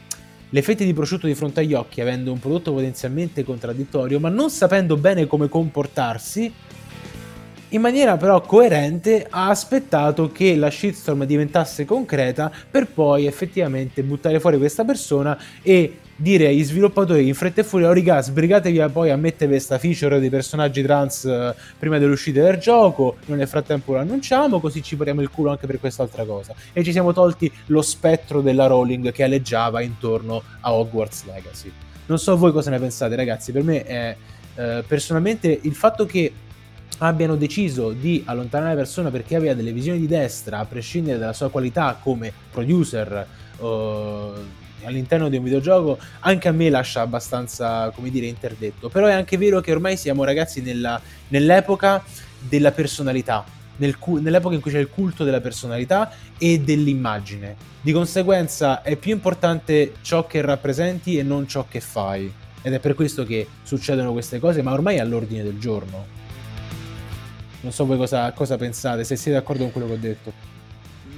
[0.54, 4.50] le fette di prosciutto di fronte agli occhi, avendo un prodotto potenzialmente contraddittorio, ma non
[4.50, 6.52] sapendo bene come comportarsi,
[7.70, 14.38] in maniera però coerente ha aspettato che la shitstorm diventasse concreta per poi effettivamente buttare
[14.38, 19.10] fuori questa persona e dire agli sviluppatori in fretta e furia, oh riga, sbrigatevi poi
[19.10, 23.92] a mettere questa feature dei personaggi trans eh, prima dell'uscita del gioco, noi nel frattempo
[23.92, 26.54] lo annunciamo, così ci pariamo il culo anche per quest'altra cosa.
[26.72, 31.72] E ci siamo tolti lo spettro della Rowling che alleggiava intorno a Hogwarts Legacy.
[32.06, 34.16] Non so voi cosa ne pensate, ragazzi, per me è
[34.56, 36.32] eh, personalmente il fatto che
[36.98, 41.32] abbiano deciso di allontanare la persona perché aveva delle visioni di destra, a prescindere dalla
[41.32, 43.26] sua qualità come producer,
[43.58, 44.32] uh,
[44.84, 48.88] all'interno di un videogioco anche a me lascia abbastanza, come dire, interdetto.
[48.88, 52.02] Però è anche vero che ormai siamo ragazzi nella, nell'epoca
[52.38, 53.44] della personalità,
[53.76, 57.56] nel, nell'epoca in cui c'è il culto della personalità e dell'immagine.
[57.80, 62.32] Di conseguenza è più importante ciò che rappresenti e non ciò che fai.
[62.62, 66.06] Ed è per questo che succedono queste cose, ma ormai è all'ordine del giorno.
[67.60, 70.32] Non so voi cosa, cosa pensate, se siete d'accordo con quello che ho detto.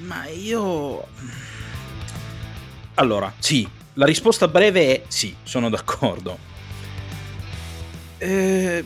[0.07, 1.07] Ma io
[2.97, 6.39] allora, sì, la risposta breve è sì, sono d'accordo.
[8.19, 8.85] Eh,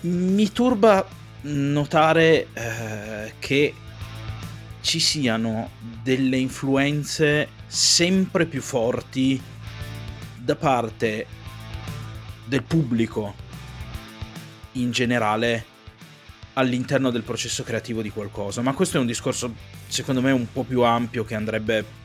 [0.00, 1.06] mi turba
[1.42, 3.74] notare eh, che
[4.80, 5.70] ci siano
[6.02, 9.40] delle influenze sempre più forti
[10.36, 11.26] da parte
[12.44, 13.34] del pubblico
[14.72, 15.66] in generale
[16.54, 18.60] all'interno del processo creativo di qualcosa.
[18.60, 19.54] Ma questo è un discorso,
[19.86, 22.00] secondo me, un po' più ampio che andrebbe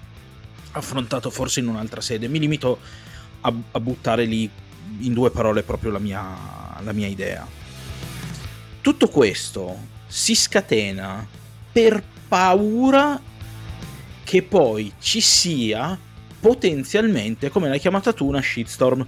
[0.71, 2.27] affrontato forse in un'altra sede.
[2.27, 2.79] Mi limito
[3.41, 4.49] a, a buttare lì
[4.99, 6.23] in due parole proprio la mia,
[6.81, 7.47] la mia idea.
[8.81, 11.27] Tutto questo si scatena
[11.71, 13.19] per paura
[14.23, 15.97] che poi ci sia
[16.39, 19.05] potenzialmente, come l'hai chiamata tu, una shitstorm.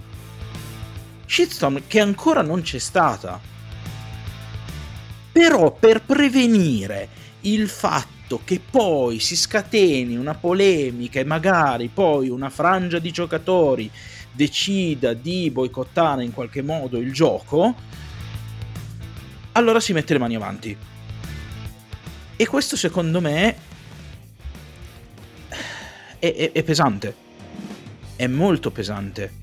[1.26, 3.40] Shitstorm che ancora non c'è stata.
[5.32, 7.08] Però per prevenire
[7.42, 13.10] il fatto fatto che poi si scateni una polemica e magari poi una frangia di
[13.10, 13.90] giocatori
[14.30, 17.74] decida di boicottare in qualche modo il gioco,
[19.52, 20.76] allora si mette le mani avanti.
[22.36, 23.56] E questo secondo me
[26.20, 27.14] è, è, è pesante.
[28.14, 29.38] È molto pesante.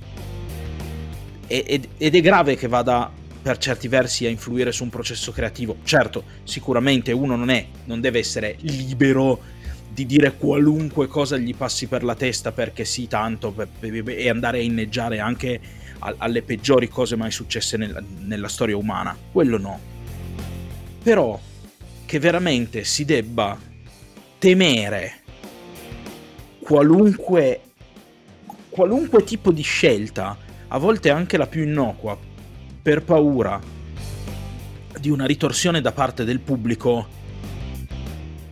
[1.47, 3.11] Ed, ed è grave che vada
[3.47, 5.77] per certi versi a influire su un processo creativo.
[5.85, 9.39] Certo, sicuramente uno non è, non deve essere libero
[9.89, 14.61] di dire qualunque cosa gli passi per la testa perché sì, tanto, e andare a
[14.61, 15.61] inneggiare anche
[15.99, 19.17] alle peggiori cose mai successe nel, nella storia umana.
[19.31, 19.79] Quello no.
[21.01, 21.39] Però
[22.05, 23.57] che veramente si debba
[24.39, 25.21] temere
[26.59, 27.61] qualunque,
[28.67, 30.37] qualunque tipo di scelta,
[30.67, 32.26] a volte anche la più innocua,
[32.87, 33.59] per paura
[34.97, 37.05] di una ritorsione da parte del pubblico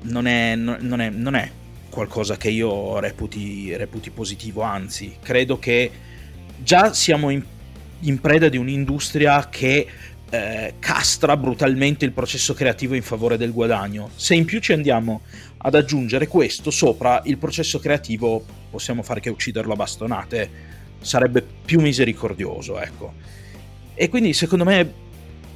[0.02, 1.50] non è, non è, non è
[1.90, 5.90] qualcosa che io reputi, reputi, positivo, anzi, credo che
[6.62, 7.42] già siamo in,
[8.02, 9.88] in preda di un'industria che
[10.30, 14.10] eh, castra brutalmente il processo creativo in favore del guadagno.
[14.18, 15.22] Se in più ci andiamo
[15.60, 20.50] ad aggiungere questo sopra il processo creativo, possiamo fare che ucciderlo a bastonate,
[21.00, 23.36] sarebbe più misericordioso, ecco.
[23.96, 24.94] E quindi secondo me,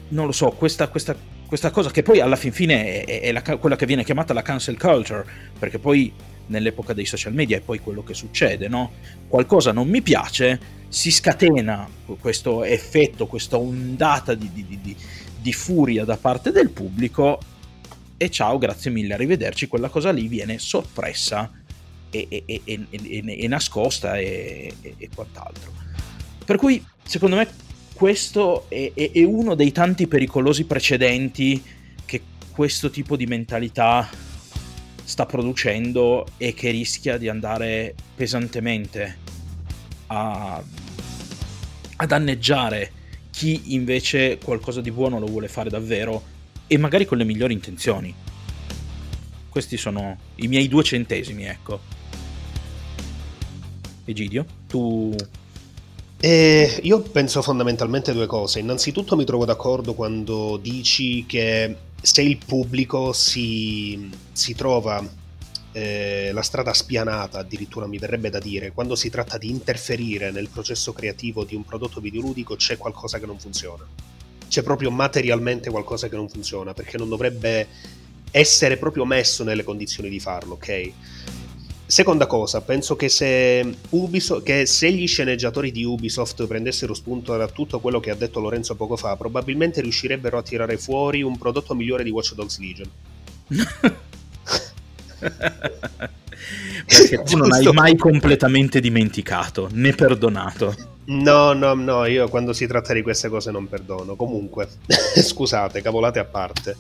[0.10, 1.16] non lo so, questa, questa
[1.50, 4.44] questa cosa che poi alla fin fine è, è la, quella che viene chiamata la
[4.44, 5.26] cancel culture,
[5.58, 6.14] perché poi
[6.46, 8.92] nell'epoca dei social media è poi quello che succede, no?
[9.28, 10.60] Qualcosa non mi piace,
[10.90, 14.96] si scatena questo effetto, questa ondata di, di, di,
[15.42, 17.40] di furia da parte del pubblico
[18.16, 21.52] e ciao, grazie mille, arrivederci, quella cosa lì viene soppressa
[22.12, 24.72] e, e, e, e nascosta e
[25.16, 25.72] quant'altro.
[26.46, 27.48] Per cui, secondo me,
[28.00, 31.62] questo è, è, è uno dei tanti pericolosi precedenti
[32.06, 34.10] che questo tipo di mentalità
[35.04, 39.18] sta producendo e che rischia di andare pesantemente
[40.08, 40.64] a,
[41.97, 42.89] a danneggiare
[43.32, 46.24] chi invece qualcosa di buono lo vuole fare davvero
[46.68, 48.16] e magari con le migliori intenzioni.
[49.50, 51.82] Questi sono i miei due centesimi, ecco.
[54.06, 55.14] Egidio, tu
[56.22, 58.59] eh, io penso fondamentalmente due cose.
[58.59, 65.01] Innanzitutto mi trovo d'accordo quando dici che se il pubblico si, si trova
[65.72, 70.49] eh, la strada spianata, addirittura mi verrebbe da dire, quando si tratta di interferire nel
[70.49, 73.86] processo creativo di un prodotto videoludico c'è qualcosa che non funziona.
[74.47, 77.67] C'è proprio materialmente qualcosa che non funziona, perché non dovrebbe
[78.32, 80.91] essere proprio messo nelle condizioni di farlo, ok?
[81.90, 87.48] Seconda cosa, penso che se, Ubisoft, che se gli sceneggiatori di Ubisoft prendessero spunto da
[87.48, 91.74] tutto quello che ha detto Lorenzo poco fa, probabilmente riuscirebbero a tirare fuori un prodotto
[91.74, 92.88] migliore di Watch Dogs Legion.
[96.86, 100.99] Perché tu non hai mai completamente dimenticato né perdonato.
[101.10, 104.16] No, no, no, io quando si tratta di queste cose non perdono.
[104.16, 106.76] Comunque, scusate, cavolate a parte.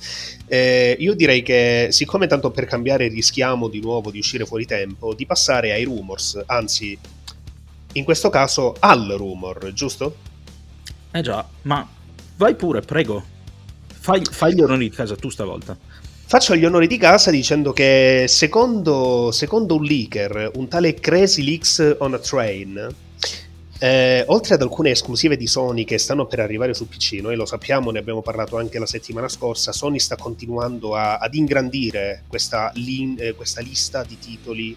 [0.45, 5.15] Eh, io direi che, siccome tanto per cambiare rischiamo di nuovo di uscire fuori tempo,
[5.15, 6.97] di passare ai rumors, anzi,
[7.93, 10.15] in questo caso al rumor, giusto?
[11.11, 11.87] Eh già, ma
[12.35, 13.23] vai pure, prego.
[13.87, 15.75] Fai, fai gli onori di casa tu stavolta.
[16.29, 21.95] Faccio gli onori di casa dicendo che secondo, secondo un leaker, un tale Crazy Leaks
[21.97, 22.95] on a Train,
[23.79, 27.45] eh, oltre ad alcune esclusive di Sony che stanno per arrivare su PC, noi lo
[27.45, 32.71] sappiamo, ne abbiamo parlato anche la settimana scorsa, Sony sta continuando a, ad ingrandire questa,
[32.75, 34.75] lin, eh, questa, lista di titoli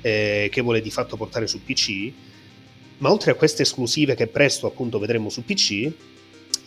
[0.00, 2.12] eh, che vuole di fatto portare su PC,
[2.98, 5.90] ma oltre a queste esclusive che presto appunto vedremo su PC,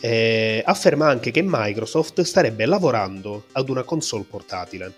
[0.01, 4.93] eh, afferma anche che Microsoft starebbe lavorando ad una console portatile.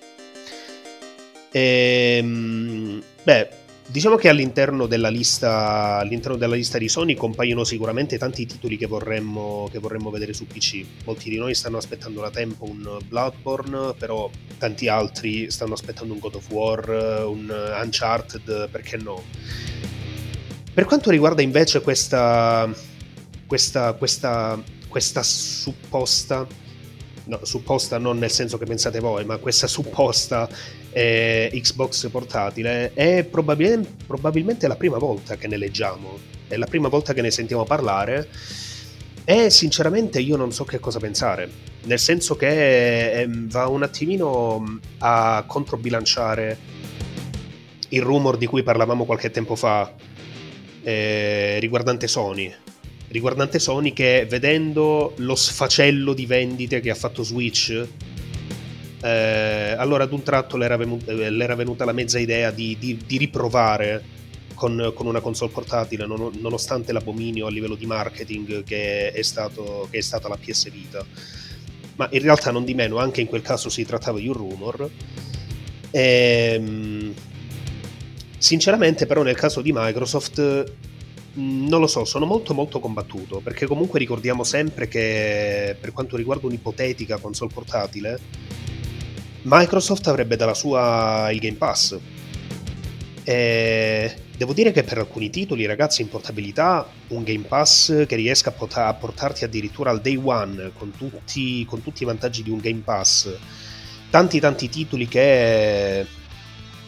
[1.51, 3.49] Ehm, beh,
[3.85, 8.87] Diciamo che all'interno della, lista, all'interno della lista di Sony compaiono sicuramente tanti titoli che
[8.87, 10.85] vorremmo, che vorremmo vedere su PC.
[11.05, 16.19] Molti di noi stanno aspettando da tempo un Bloodborne, però tanti altri stanno aspettando un
[16.19, 17.53] God of War, un
[17.83, 19.21] Uncharted, perché no?
[20.73, 22.67] Per quanto riguarda invece questa,
[23.45, 26.47] questa, questa, questa supposta,
[27.25, 30.49] no, supposta non nel senso che pensate voi, ma questa supposta
[30.91, 36.17] eh, Xbox portatile è probabil- probabilmente la prima volta che ne leggiamo,
[36.47, 38.29] è la prima volta che ne sentiamo parlare.
[39.25, 41.49] E sinceramente io non so che cosa pensare,
[41.83, 46.57] nel senso che eh, va un attimino a controbilanciare
[47.89, 49.93] il rumor di cui parlavamo qualche tempo fa
[50.83, 52.53] eh, riguardante Sony.
[53.13, 57.87] Riguardante Sony che vedendo lo sfacello di vendite che ha fatto Switch
[59.03, 62.97] eh, allora ad un tratto le era, venuta, eh, venuta la mezza idea di, di,
[63.05, 64.01] di riprovare
[64.55, 69.87] con, con, una console portatile, non, nonostante l'abominio a livello di marketing che è, stato,
[69.91, 71.05] che è stata la PS Vita.
[71.97, 74.89] Ma in realtà non di meno, anche in quel caso si trattava di un rumor.
[75.91, 77.13] E, ehm,
[78.37, 80.71] sinceramente però nel caso di Microsoft
[81.35, 86.45] non lo so, sono molto molto combattuto perché comunque ricordiamo sempre che per quanto riguarda
[86.47, 88.19] un'ipotetica console portatile
[89.45, 91.97] Microsoft avrebbe dalla sua il Game Pass.
[93.25, 98.49] E devo dire che per alcuni titoli, ragazzi, in portabilità, un Game Pass che riesca
[98.49, 102.51] a, pot- a portarti addirittura al day one con tutti, con tutti i vantaggi di
[102.51, 103.35] un Game Pass,
[104.09, 106.05] tanti tanti titoli che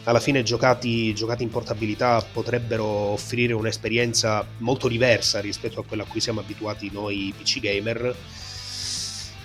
[0.06, 6.06] alla fine giocati, giocati, in portabilità potrebbero offrire un'esperienza molto diversa rispetto a quella a
[6.06, 8.16] cui siamo abituati noi PC gamer.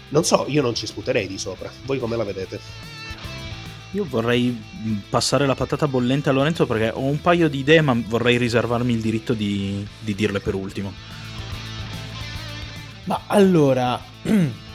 [0.10, 1.72] Non so, io non ci sputerei di sopra.
[1.86, 2.60] Voi come la vedete?
[3.94, 4.62] Io vorrei
[5.10, 8.94] passare la patata bollente a Lorenzo perché ho un paio di idee, ma vorrei riservarmi
[8.94, 10.94] il diritto di, di dirle per ultimo.
[13.06, 14.00] Ma allora,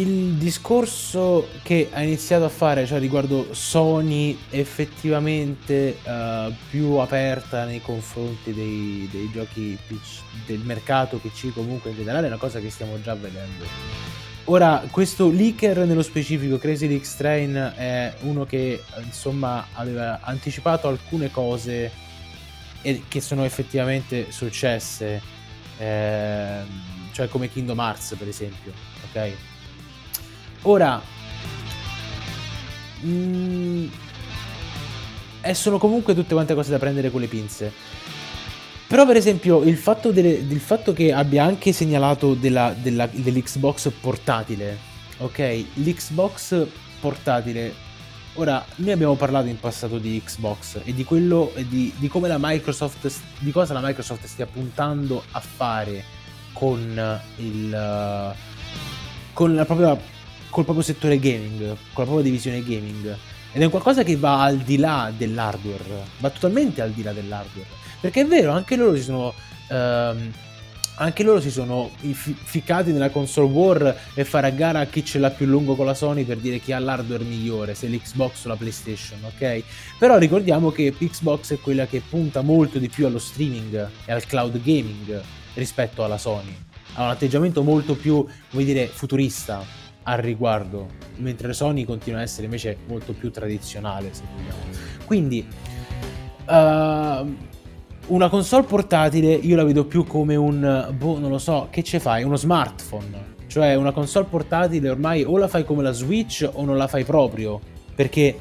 [0.00, 7.80] il discorso che ha iniziato a fare, cioè riguardo Sony effettivamente uh, più aperta nei
[7.80, 12.70] confronti dei, dei giochi PC, del mercato PC comunque in generale, è una cosa che
[12.70, 13.64] stiamo già vedendo.
[14.46, 21.30] Ora, questo leaker nello specifico, Crazy Leaks Train, è uno che insomma aveva anticipato alcune
[21.30, 21.90] cose
[23.08, 25.22] che sono effettivamente successe,
[25.78, 26.60] eh,
[27.12, 28.72] cioè come Kingdom Hearts per esempio,
[29.10, 29.53] ok?
[30.66, 31.00] Ora,
[33.00, 33.86] mh, mm,
[35.52, 37.72] sono comunque tutte quante cose da prendere con le pinze.
[38.86, 43.90] Però, per esempio, il fatto, delle, del fatto che abbia anche segnalato della, della, dell'Xbox
[44.00, 44.78] portatile,
[45.18, 45.64] ok?
[45.74, 46.66] L'Xbox
[47.00, 47.82] portatile.
[48.34, 52.38] Ora, noi abbiamo parlato in passato di Xbox e di quello di, di come la
[52.38, 56.04] Microsoft, di cosa la Microsoft stia puntando a fare
[56.52, 58.34] con il,
[59.32, 59.98] con la propria
[60.54, 61.58] col proprio settore gaming,
[61.92, 63.16] con la propria divisione gaming.
[63.50, 67.12] Ed è un qualcosa che va al di là dell'hardware, va totalmente al di là
[67.12, 67.66] dell'hardware.
[68.00, 69.34] Perché è vero, anche loro si sono.
[69.68, 70.32] Ehm,
[70.96, 75.30] anche loro si sono ficcati nella console war e fare a gara chi ce l'ha
[75.30, 78.54] più lungo con la Sony per dire chi ha l'hardware migliore, se l'Xbox o la
[78.54, 79.64] PlayStation, ok?
[79.98, 84.24] Però ricordiamo che Xbox è quella che punta molto di più allo streaming e al
[84.24, 85.20] cloud gaming
[85.54, 86.56] rispetto alla Sony.
[86.92, 92.44] Ha un atteggiamento molto più, come dire, futurista al riguardo, mentre Sony continua a essere
[92.44, 94.62] invece molto più tradizionale, se vogliamo.
[95.04, 95.46] Quindi,
[96.46, 97.36] uh,
[98.06, 102.00] una console portatile io la vedo più come un, boh, non lo so, che ce
[102.00, 102.22] fai?
[102.22, 103.32] Uno smartphone.
[103.46, 107.04] Cioè, una console portatile ormai o la fai come la Switch o non la fai
[107.04, 107.60] proprio,
[107.94, 108.38] perché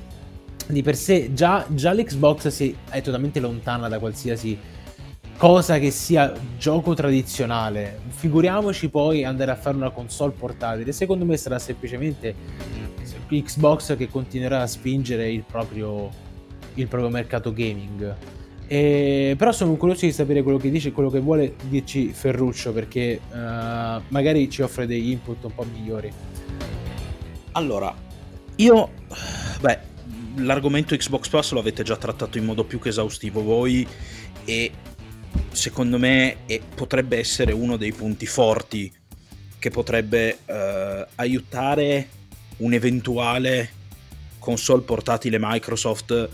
[0.68, 4.58] di per sé già, già l'Xbox si è totalmente lontana da qualsiasi
[5.38, 8.00] cosa che sia gioco tradizionale.
[8.10, 10.92] Figuriamoci poi andare a fare una console portatile.
[10.92, 12.36] Secondo me sarà semplicemente
[13.42, 16.10] Xbox che continuerà a spingere il proprio,
[16.76, 18.16] il proprio mercato gaming.
[18.68, 22.72] E, però sono curioso di sapere quello che dice e quello che vuole dirci Ferruccio
[22.72, 26.12] perché uh, magari ci offre degli input un po' migliori.
[27.52, 27.94] Allora,
[28.56, 28.90] io,
[29.60, 29.80] beh,
[30.38, 33.86] l'argomento Xbox Plus lo avete già trattato in modo più che esaustivo voi
[34.46, 34.72] e
[35.52, 38.92] secondo me è, potrebbe essere uno dei punti forti
[39.60, 42.10] che potrebbe eh, aiutare
[42.58, 43.82] un'eventuale
[44.40, 46.30] console portatile Microsoft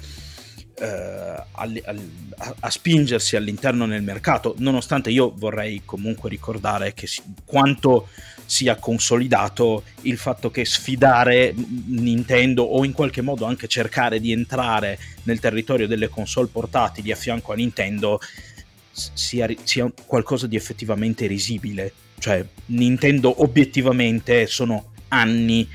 [0.79, 7.21] eh, a, a, a, spingersi all'interno del mercato, nonostante io vorrei comunque ricordare che si,
[7.45, 8.07] quanto
[8.45, 11.53] sia consolidato il fatto che sfidare
[11.85, 17.15] Nintendo o in qualche modo anche cercare di entrare nel territorio delle console portatili a
[17.15, 18.19] fianco a Nintendo
[18.91, 21.93] sia, sia qualcosa di effettivamente risibile.
[22.17, 25.67] Cioè, Nintendo obiettivamente sono anni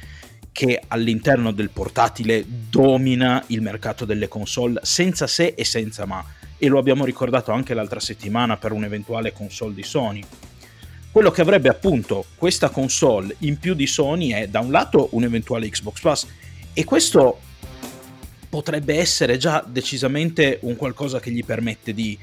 [0.53, 6.25] che all'interno del portatile domina il mercato delle console senza se e senza ma.
[6.57, 10.23] E lo abbiamo ricordato anche l'altra settimana per un'eventuale console di Sony.
[11.11, 15.25] Quello che avrebbe appunto questa console in più di Sony è da un lato un
[15.25, 16.27] eventuale Xbox Plus
[16.73, 17.41] e questo
[18.49, 22.17] potrebbe essere già decisamente un qualcosa che gli permette di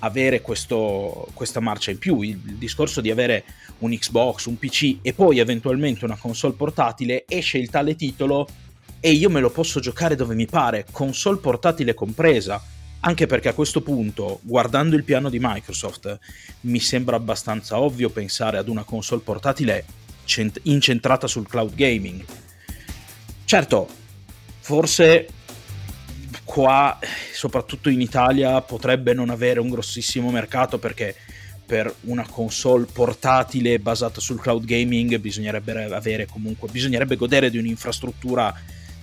[0.00, 2.20] avere questo, questa marcia in più.
[2.20, 3.44] Il, il, discorso di avere
[3.78, 8.46] un Xbox, un PC e poi eventualmente una console portatile, esce il tale titolo
[9.00, 12.62] e io me lo posso giocare dove mi pare, console portatile compresa.
[13.02, 16.18] Anche perché a questo punto, guardando il piano di Microsoft,
[16.62, 19.86] mi sembra abbastanza ovvio pensare ad una console portatile
[20.24, 22.22] cent- incentrata sul cloud gaming.
[23.46, 23.88] Certo,
[24.60, 25.28] forse
[26.50, 26.98] qua,
[27.32, 31.14] soprattutto in Italia, potrebbe non avere un grossissimo mercato perché
[31.64, 38.52] per una console portatile basata sul cloud gaming bisognerebbe avere comunque, bisognerebbe godere di un'infrastruttura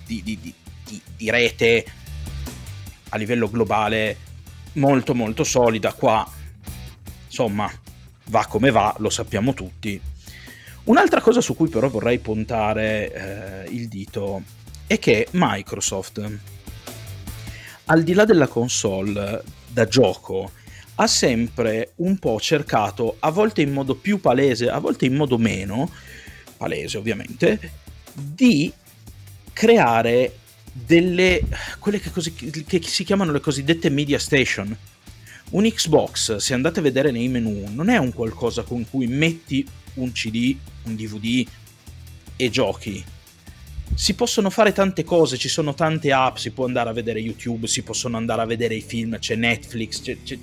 [0.04, 1.86] di, di, di, di rete
[3.08, 4.18] a livello globale
[4.74, 5.94] molto molto solida.
[5.94, 6.30] Qua,
[7.24, 7.72] insomma,
[8.26, 9.98] va come va, lo sappiamo tutti.
[10.84, 14.42] Un'altra cosa su cui però vorrei puntare eh, il dito
[14.86, 16.56] è che Microsoft,
[17.90, 20.50] al di là della console da gioco,
[20.96, 25.38] ha sempre un po' cercato, a volte in modo più palese, a volte in modo
[25.38, 25.90] meno
[26.56, 27.72] palese ovviamente,
[28.12, 28.72] di
[29.52, 30.38] creare
[30.72, 31.42] delle
[31.78, 34.76] quelle che, così, che si chiamano le cosiddette media station.
[35.50, 39.66] Un Xbox, se andate a vedere nei menu, non è un qualcosa con cui metti
[39.94, 40.54] un CD,
[40.84, 41.46] un DVD
[42.36, 43.02] e giochi.
[43.94, 47.66] Si possono fare tante cose, ci sono tante app, si può andare a vedere YouTube,
[47.66, 50.38] si possono andare a vedere i film, c'è Netflix, c'è, c'è,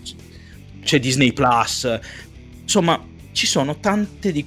[0.84, 2.00] c'è Disney Plus.
[2.62, 3.02] Insomma,
[3.32, 4.46] ci sono tante, di,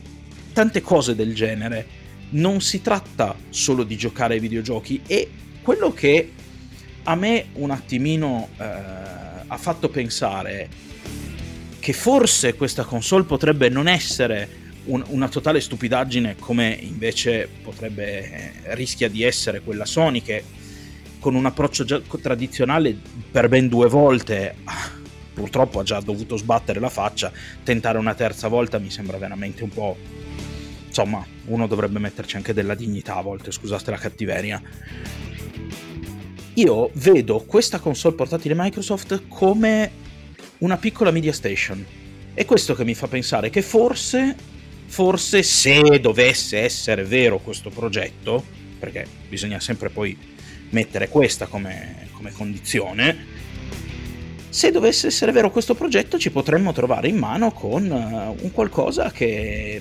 [0.52, 1.86] tante cose del genere.
[2.30, 5.30] Non si tratta solo di giocare ai videogiochi e
[5.62, 6.32] quello che
[7.04, 8.64] a me un attimino eh,
[9.46, 10.68] ha fatto pensare
[11.80, 18.74] che forse questa console potrebbe non essere un, una totale stupidaggine come invece potrebbe eh,
[18.74, 20.44] rischia di essere quella Sony che
[21.18, 22.96] con un approccio già tradizionale
[23.30, 24.56] per ben due volte
[25.34, 27.32] purtroppo ha già dovuto sbattere la faccia
[27.62, 29.96] tentare una terza volta mi sembra veramente un po'
[30.86, 34.62] insomma uno dovrebbe metterci anche della dignità a volte scusate la cattiveria
[36.54, 40.06] io vedo questa console portatile Microsoft come
[40.58, 41.84] una piccola media station.
[42.34, 44.34] È questo che mi fa pensare che forse,
[44.88, 48.42] forse se dovesse essere vero questo progetto,
[48.78, 50.16] perché bisogna sempre poi
[50.70, 53.36] mettere questa come, come condizione,
[54.48, 59.12] se dovesse essere vero questo progetto ci potremmo trovare in mano con uh, un qualcosa
[59.12, 59.80] che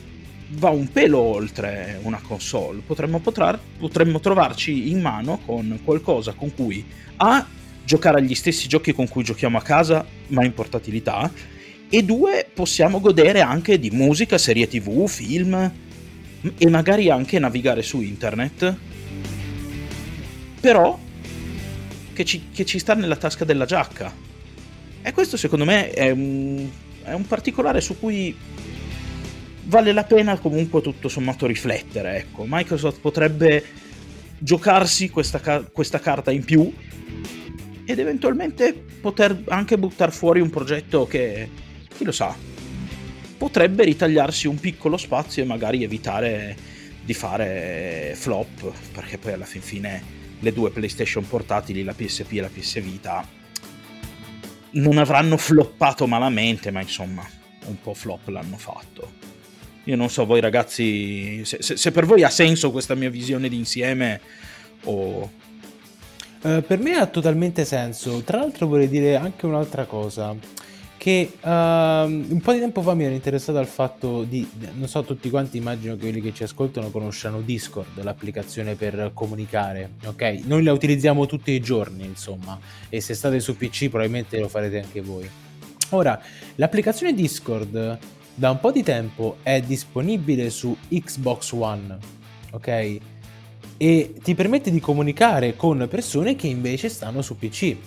[0.49, 2.81] va un pelo oltre una console.
[2.85, 6.85] Potremmo, potrar, potremmo trovarci in mano con qualcosa con cui
[7.17, 7.45] A.
[7.84, 11.31] giocare agli stessi giochi con cui giochiamo a casa, ma in portatilità,
[11.89, 15.72] e due, possiamo godere anche di musica, serie tv, film
[16.57, 18.76] e magari anche navigare su internet.
[20.59, 20.99] Però
[22.14, 24.14] che ci, che ci sta nella tasca della giacca.
[25.01, 26.68] E questo secondo me è un,
[27.03, 28.35] è un particolare su cui
[29.64, 32.18] vale la pena comunque tutto sommato riflettere.
[32.18, 33.64] Ecco, Microsoft potrebbe
[34.39, 35.39] giocarsi questa,
[35.72, 36.72] questa carta in più
[37.85, 41.49] ed eventualmente poter anche buttare fuori un progetto che,
[41.98, 42.36] chi lo sa,
[43.38, 46.56] potrebbe ritagliarsi un piccolo spazio e magari evitare
[47.03, 52.41] di fare flop, perché poi alla fin fine le due PlayStation portatili, la PSP e
[52.41, 53.28] la PS Vita,
[54.72, 57.28] non avranno floppato malamente, ma insomma,
[57.65, 59.26] un po' flop l'hanno fatto.
[59.86, 63.48] Io non so voi ragazzi, se, se, se per voi ha senso questa mia visione
[63.48, 64.19] d'insieme
[64.84, 65.32] o...
[66.40, 68.22] Uh, per me ha totalmente senso.
[68.22, 70.36] Tra l'altro vorrei dire anche un'altra cosa.
[71.07, 75.03] Che uh, un po' di tempo fa mi ero interessato al fatto di, non so,
[75.05, 80.41] tutti quanti immagino che quelli che ci ascoltano conosciano Discord, l'applicazione per comunicare, ok?
[80.43, 82.59] Noi la utilizziamo tutti i giorni, insomma,
[82.89, 85.25] e se state su PC probabilmente lo farete anche voi.
[85.91, 86.21] Ora,
[86.55, 87.97] l'applicazione Discord
[88.35, 91.97] da un po' di tempo è disponibile su Xbox One,
[92.51, 92.97] ok?
[93.77, 97.77] E ti permette di comunicare con persone che invece stanno su PC.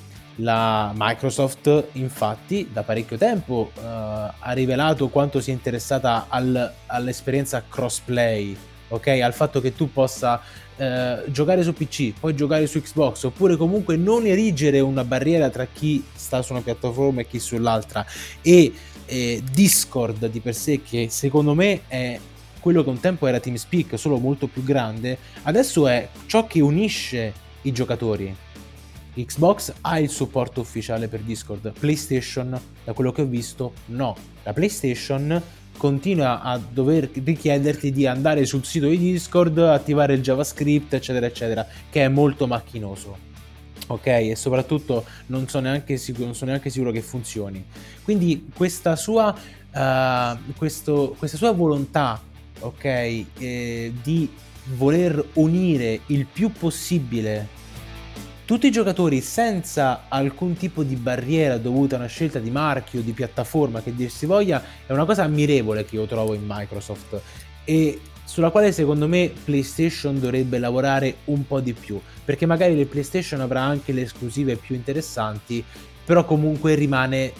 [0.40, 8.56] La Microsoft infatti da parecchio tempo uh, ha rivelato quanto sia interessata al, all'esperienza crossplay,
[8.88, 9.06] ok?
[9.06, 10.40] Al fatto che tu possa
[10.76, 15.66] uh, giocare su PC, poi giocare su Xbox, oppure comunque non erigere una barriera tra
[15.66, 18.04] chi sta su una piattaforma e chi sull'altra.
[18.40, 18.72] E
[19.06, 22.18] eh, Discord di per sé, che secondo me è
[22.60, 27.32] quello che un tempo era TeamSpeak, solo molto più grande, adesso è ciò che unisce
[27.62, 28.34] i giocatori.
[29.24, 34.16] Xbox ha il supporto ufficiale per Discord, PlayStation, da quello che ho visto, no.
[34.42, 35.40] La PlayStation
[35.76, 41.66] continua a dover richiederti di andare sul sito di Discord, attivare il JavaScript, eccetera, eccetera,
[41.88, 43.28] che è molto macchinoso
[43.90, 44.06] ok?
[44.06, 45.60] E soprattutto non, so
[45.96, 47.64] sicuro, non sono neanche sicuro che funzioni.
[48.02, 49.34] Quindi questa sua,
[49.72, 52.22] uh, questo, questa sua volontà,
[52.60, 54.30] ok, eh, di
[54.74, 57.58] voler unire il più possibile
[58.50, 63.12] tutti i giocatori senza alcun tipo di barriera dovuta a una scelta di marchio, di
[63.12, 67.20] piattaforma che dir si voglia, è una cosa ammirevole che io trovo in Microsoft
[67.62, 72.86] e sulla quale secondo me PlayStation dovrebbe lavorare un po' di più, perché magari le
[72.86, 75.62] PlayStation avrà anche le esclusive più interessanti,
[76.04, 77.32] però comunque rimane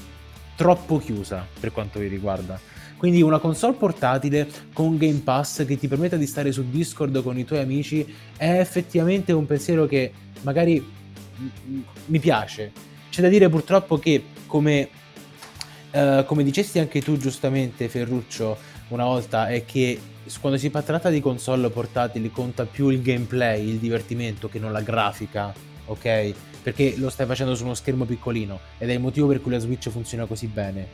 [0.55, 2.57] troppo chiusa per quanto vi riguarda.
[2.97, 7.37] Quindi una console portatile con Game Pass che ti permetta di stare su Discord con
[7.37, 8.07] i tuoi amici
[8.37, 10.13] è effettivamente un pensiero che
[10.43, 10.99] magari
[12.07, 12.73] mi piace.
[13.11, 14.89] C'è da dire purtroppo che come
[15.93, 18.57] uh, come dicesti anche tu giustamente, Ferruccio,
[18.89, 19.99] una volta, è che
[20.41, 24.81] quando si tratta di console portatili conta più il gameplay, il divertimento che non la
[24.81, 25.53] grafica,
[25.87, 26.35] ok?
[26.63, 29.59] Perché lo stai facendo su uno schermo piccolino ed è il motivo per cui la
[29.59, 30.87] Switch funziona così bene.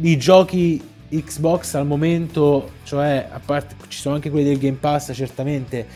[0.00, 5.12] I giochi Xbox al momento, cioè a parte ci sono anche quelli del Game Pass
[5.14, 5.86] certamente,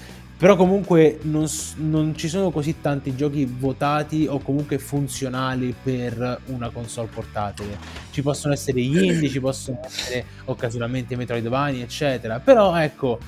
[0.40, 1.46] però comunque non,
[1.76, 7.76] non, ci sono così tanti giochi votati o comunque funzionali per una console portatile.
[8.10, 12.40] Ci possono essere gli indie, ci possono essere occasionalmente Metroidvania, eccetera.
[12.40, 13.18] Però ecco,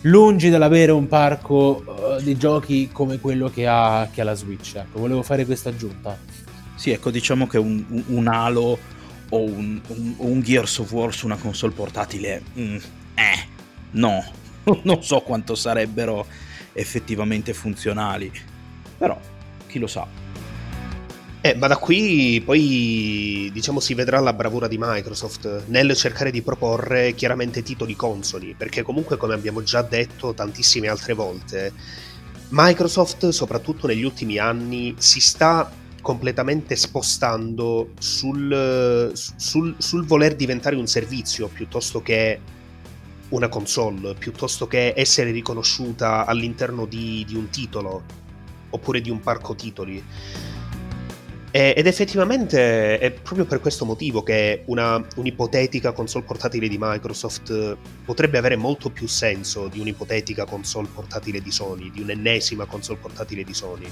[0.00, 4.74] lungi dall'avere un parco uh, di giochi come quello che ha, che ha, la Switch.
[4.74, 6.18] Ecco, volevo fare questa aggiunta.
[6.76, 8.78] Sì, ecco, diciamo che un, un Halo
[9.28, 12.76] o un, un, un, Gears of War su una console portatile, mm,
[13.16, 13.48] eh,
[13.90, 14.24] no,
[14.82, 16.26] non so quanto sarebbero
[16.72, 18.30] effettivamente funzionali,
[18.98, 19.18] però
[19.66, 20.06] chi lo sa.
[21.40, 26.42] Eh, ma da qui poi diciamo si vedrà la bravura di Microsoft nel cercare di
[26.42, 31.72] proporre chiaramente titoli consoli, perché comunque come abbiamo già detto tantissime altre volte,
[32.48, 35.70] Microsoft soprattutto negli ultimi anni si sta
[36.00, 42.40] completamente spostando sul, sul, sul voler diventare un servizio piuttosto che
[43.30, 48.02] una console, piuttosto che essere riconosciuta all'interno di, di un titolo
[48.70, 50.02] oppure di un parco titoli.
[51.50, 58.36] ed effettivamente è proprio per questo motivo che una, un'ipotetica console portatile di Microsoft potrebbe
[58.36, 63.54] avere molto più senso di un'ipotetica console portatile di Sony, di un'ennesima console portatile di
[63.54, 63.88] Sony.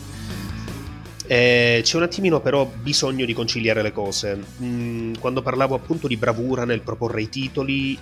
[1.26, 4.38] Eh, c'è un attimino però bisogno di conciliare le cose.
[4.62, 7.98] Mm, quando parlavo appunto di bravura nel proporre i titoli,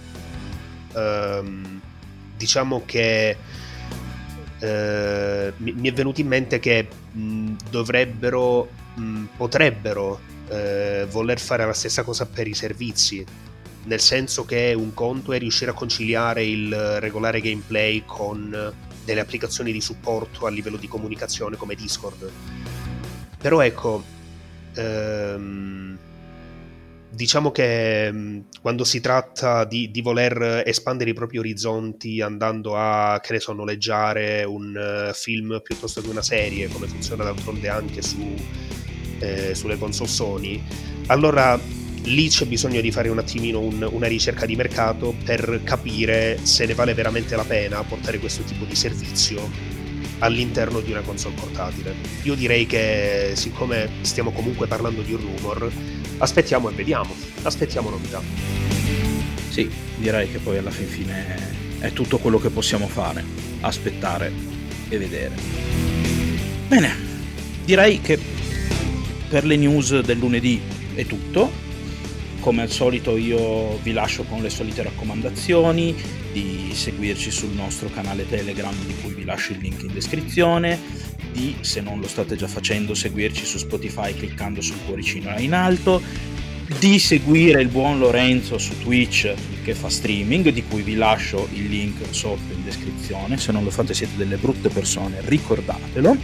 [0.95, 1.81] ehm,
[2.37, 3.37] diciamo che
[4.59, 11.73] eh, mi, è venuto in mente che mh, dovrebbero, mh, potrebbero eh, voler fare la
[11.73, 13.25] stessa cosa per i servizi,
[13.85, 18.73] nel senso che un conto è riuscire a conciliare il regolare gameplay con
[19.05, 22.31] delle applicazioni di supporto a livello di comunicazione come Discord.
[23.39, 24.05] Però ecco,
[24.75, 25.99] ehm,
[27.13, 33.21] diciamo che mm, quando si tratta di, di, voler espandere i propri orizzonti andando a,
[33.23, 38.01] che ne so, noleggiare un uh, film piuttosto che una serie, come funziona d'altronde anche
[38.03, 38.35] su,
[39.19, 40.63] eh, sulle console Sony,
[41.07, 41.61] allora
[42.05, 46.67] lì c'è bisogno di fare un attimino un, una ricerca di mercato per capire se
[46.67, 49.81] ne vale veramente la pena portare questo tipo di servizio
[50.19, 51.95] all'interno di una console portatile.
[52.23, 55.71] Io direi che siccome stiamo comunque parlando di un rumor,
[56.23, 58.23] aspettiamo e vediamo, aspettiamo novità.
[59.49, 63.25] Sì, direi che poi alla fin fine è tutto quello che possiamo fare,
[63.61, 64.33] aspettare
[64.89, 65.35] e vedere.
[66.69, 66.95] Bene,
[67.65, 68.19] direi che
[69.29, 70.61] per le news del lunedì
[70.95, 71.61] è tutto.
[72.39, 75.95] Come al solito io vi lascio con le solite raccomandazioni
[76.33, 80.79] di seguirci sul nostro canale Telegram di cui vi lascio il link in descrizione,
[81.33, 85.55] di, se non lo state già facendo, seguirci su Spotify cliccando sul cuoricino là in
[85.55, 86.01] alto,
[86.79, 91.69] di seguire il buon Lorenzo su Twitch che fa streaming, di cui vi lascio il
[91.69, 93.37] link sotto in descrizione.
[93.37, 96.17] Se non lo fate siete delle brutte persone, ricordatelo.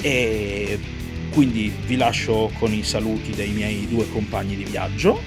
[0.00, 0.78] E
[1.30, 5.20] quindi vi lascio con i saluti dei miei due compagni di viaggio,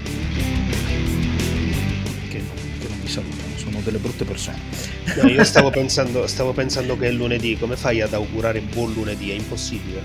[2.30, 3.47] che non, che non vi salutano,
[3.78, 4.60] sono delle brutte persone.
[5.22, 9.30] No, io stavo pensando, stavo pensando che è lunedì, come fai ad augurare buon lunedì?
[9.30, 10.02] È impossibile.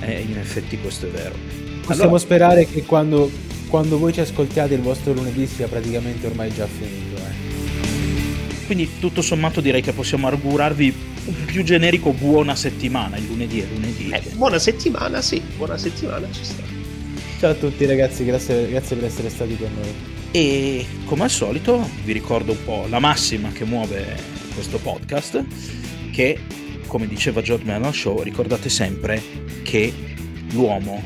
[0.00, 1.34] Eh, in effetti questo è vero.
[1.80, 2.18] Possiamo allora...
[2.18, 3.30] sperare che quando,
[3.68, 7.16] quando, voi ci ascoltiate il vostro lunedì sia praticamente ormai già finito.
[7.16, 8.66] Eh.
[8.66, 10.94] Quindi tutto sommato direi che possiamo augurarvi
[11.24, 14.10] un più generico buona settimana, il lunedì è lunedì.
[14.10, 16.62] Eh, buona settimana, sì, buona settimana ci sta.
[17.38, 20.17] Ciao a tutti ragazzi, grazie, grazie per essere stati con noi.
[20.30, 24.16] E come al solito vi ricordo un po' la massima che muove
[24.54, 25.44] questo podcast,
[26.12, 26.38] che
[26.86, 29.22] come diceva George Mellon Show, ricordate sempre
[29.62, 29.92] che
[30.50, 31.02] l'uomo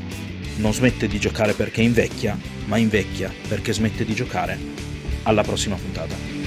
[0.56, 4.58] non smette di giocare perché invecchia, ma invecchia perché smette di giocare.
[5.24, 6.41] Alla prossima puntata.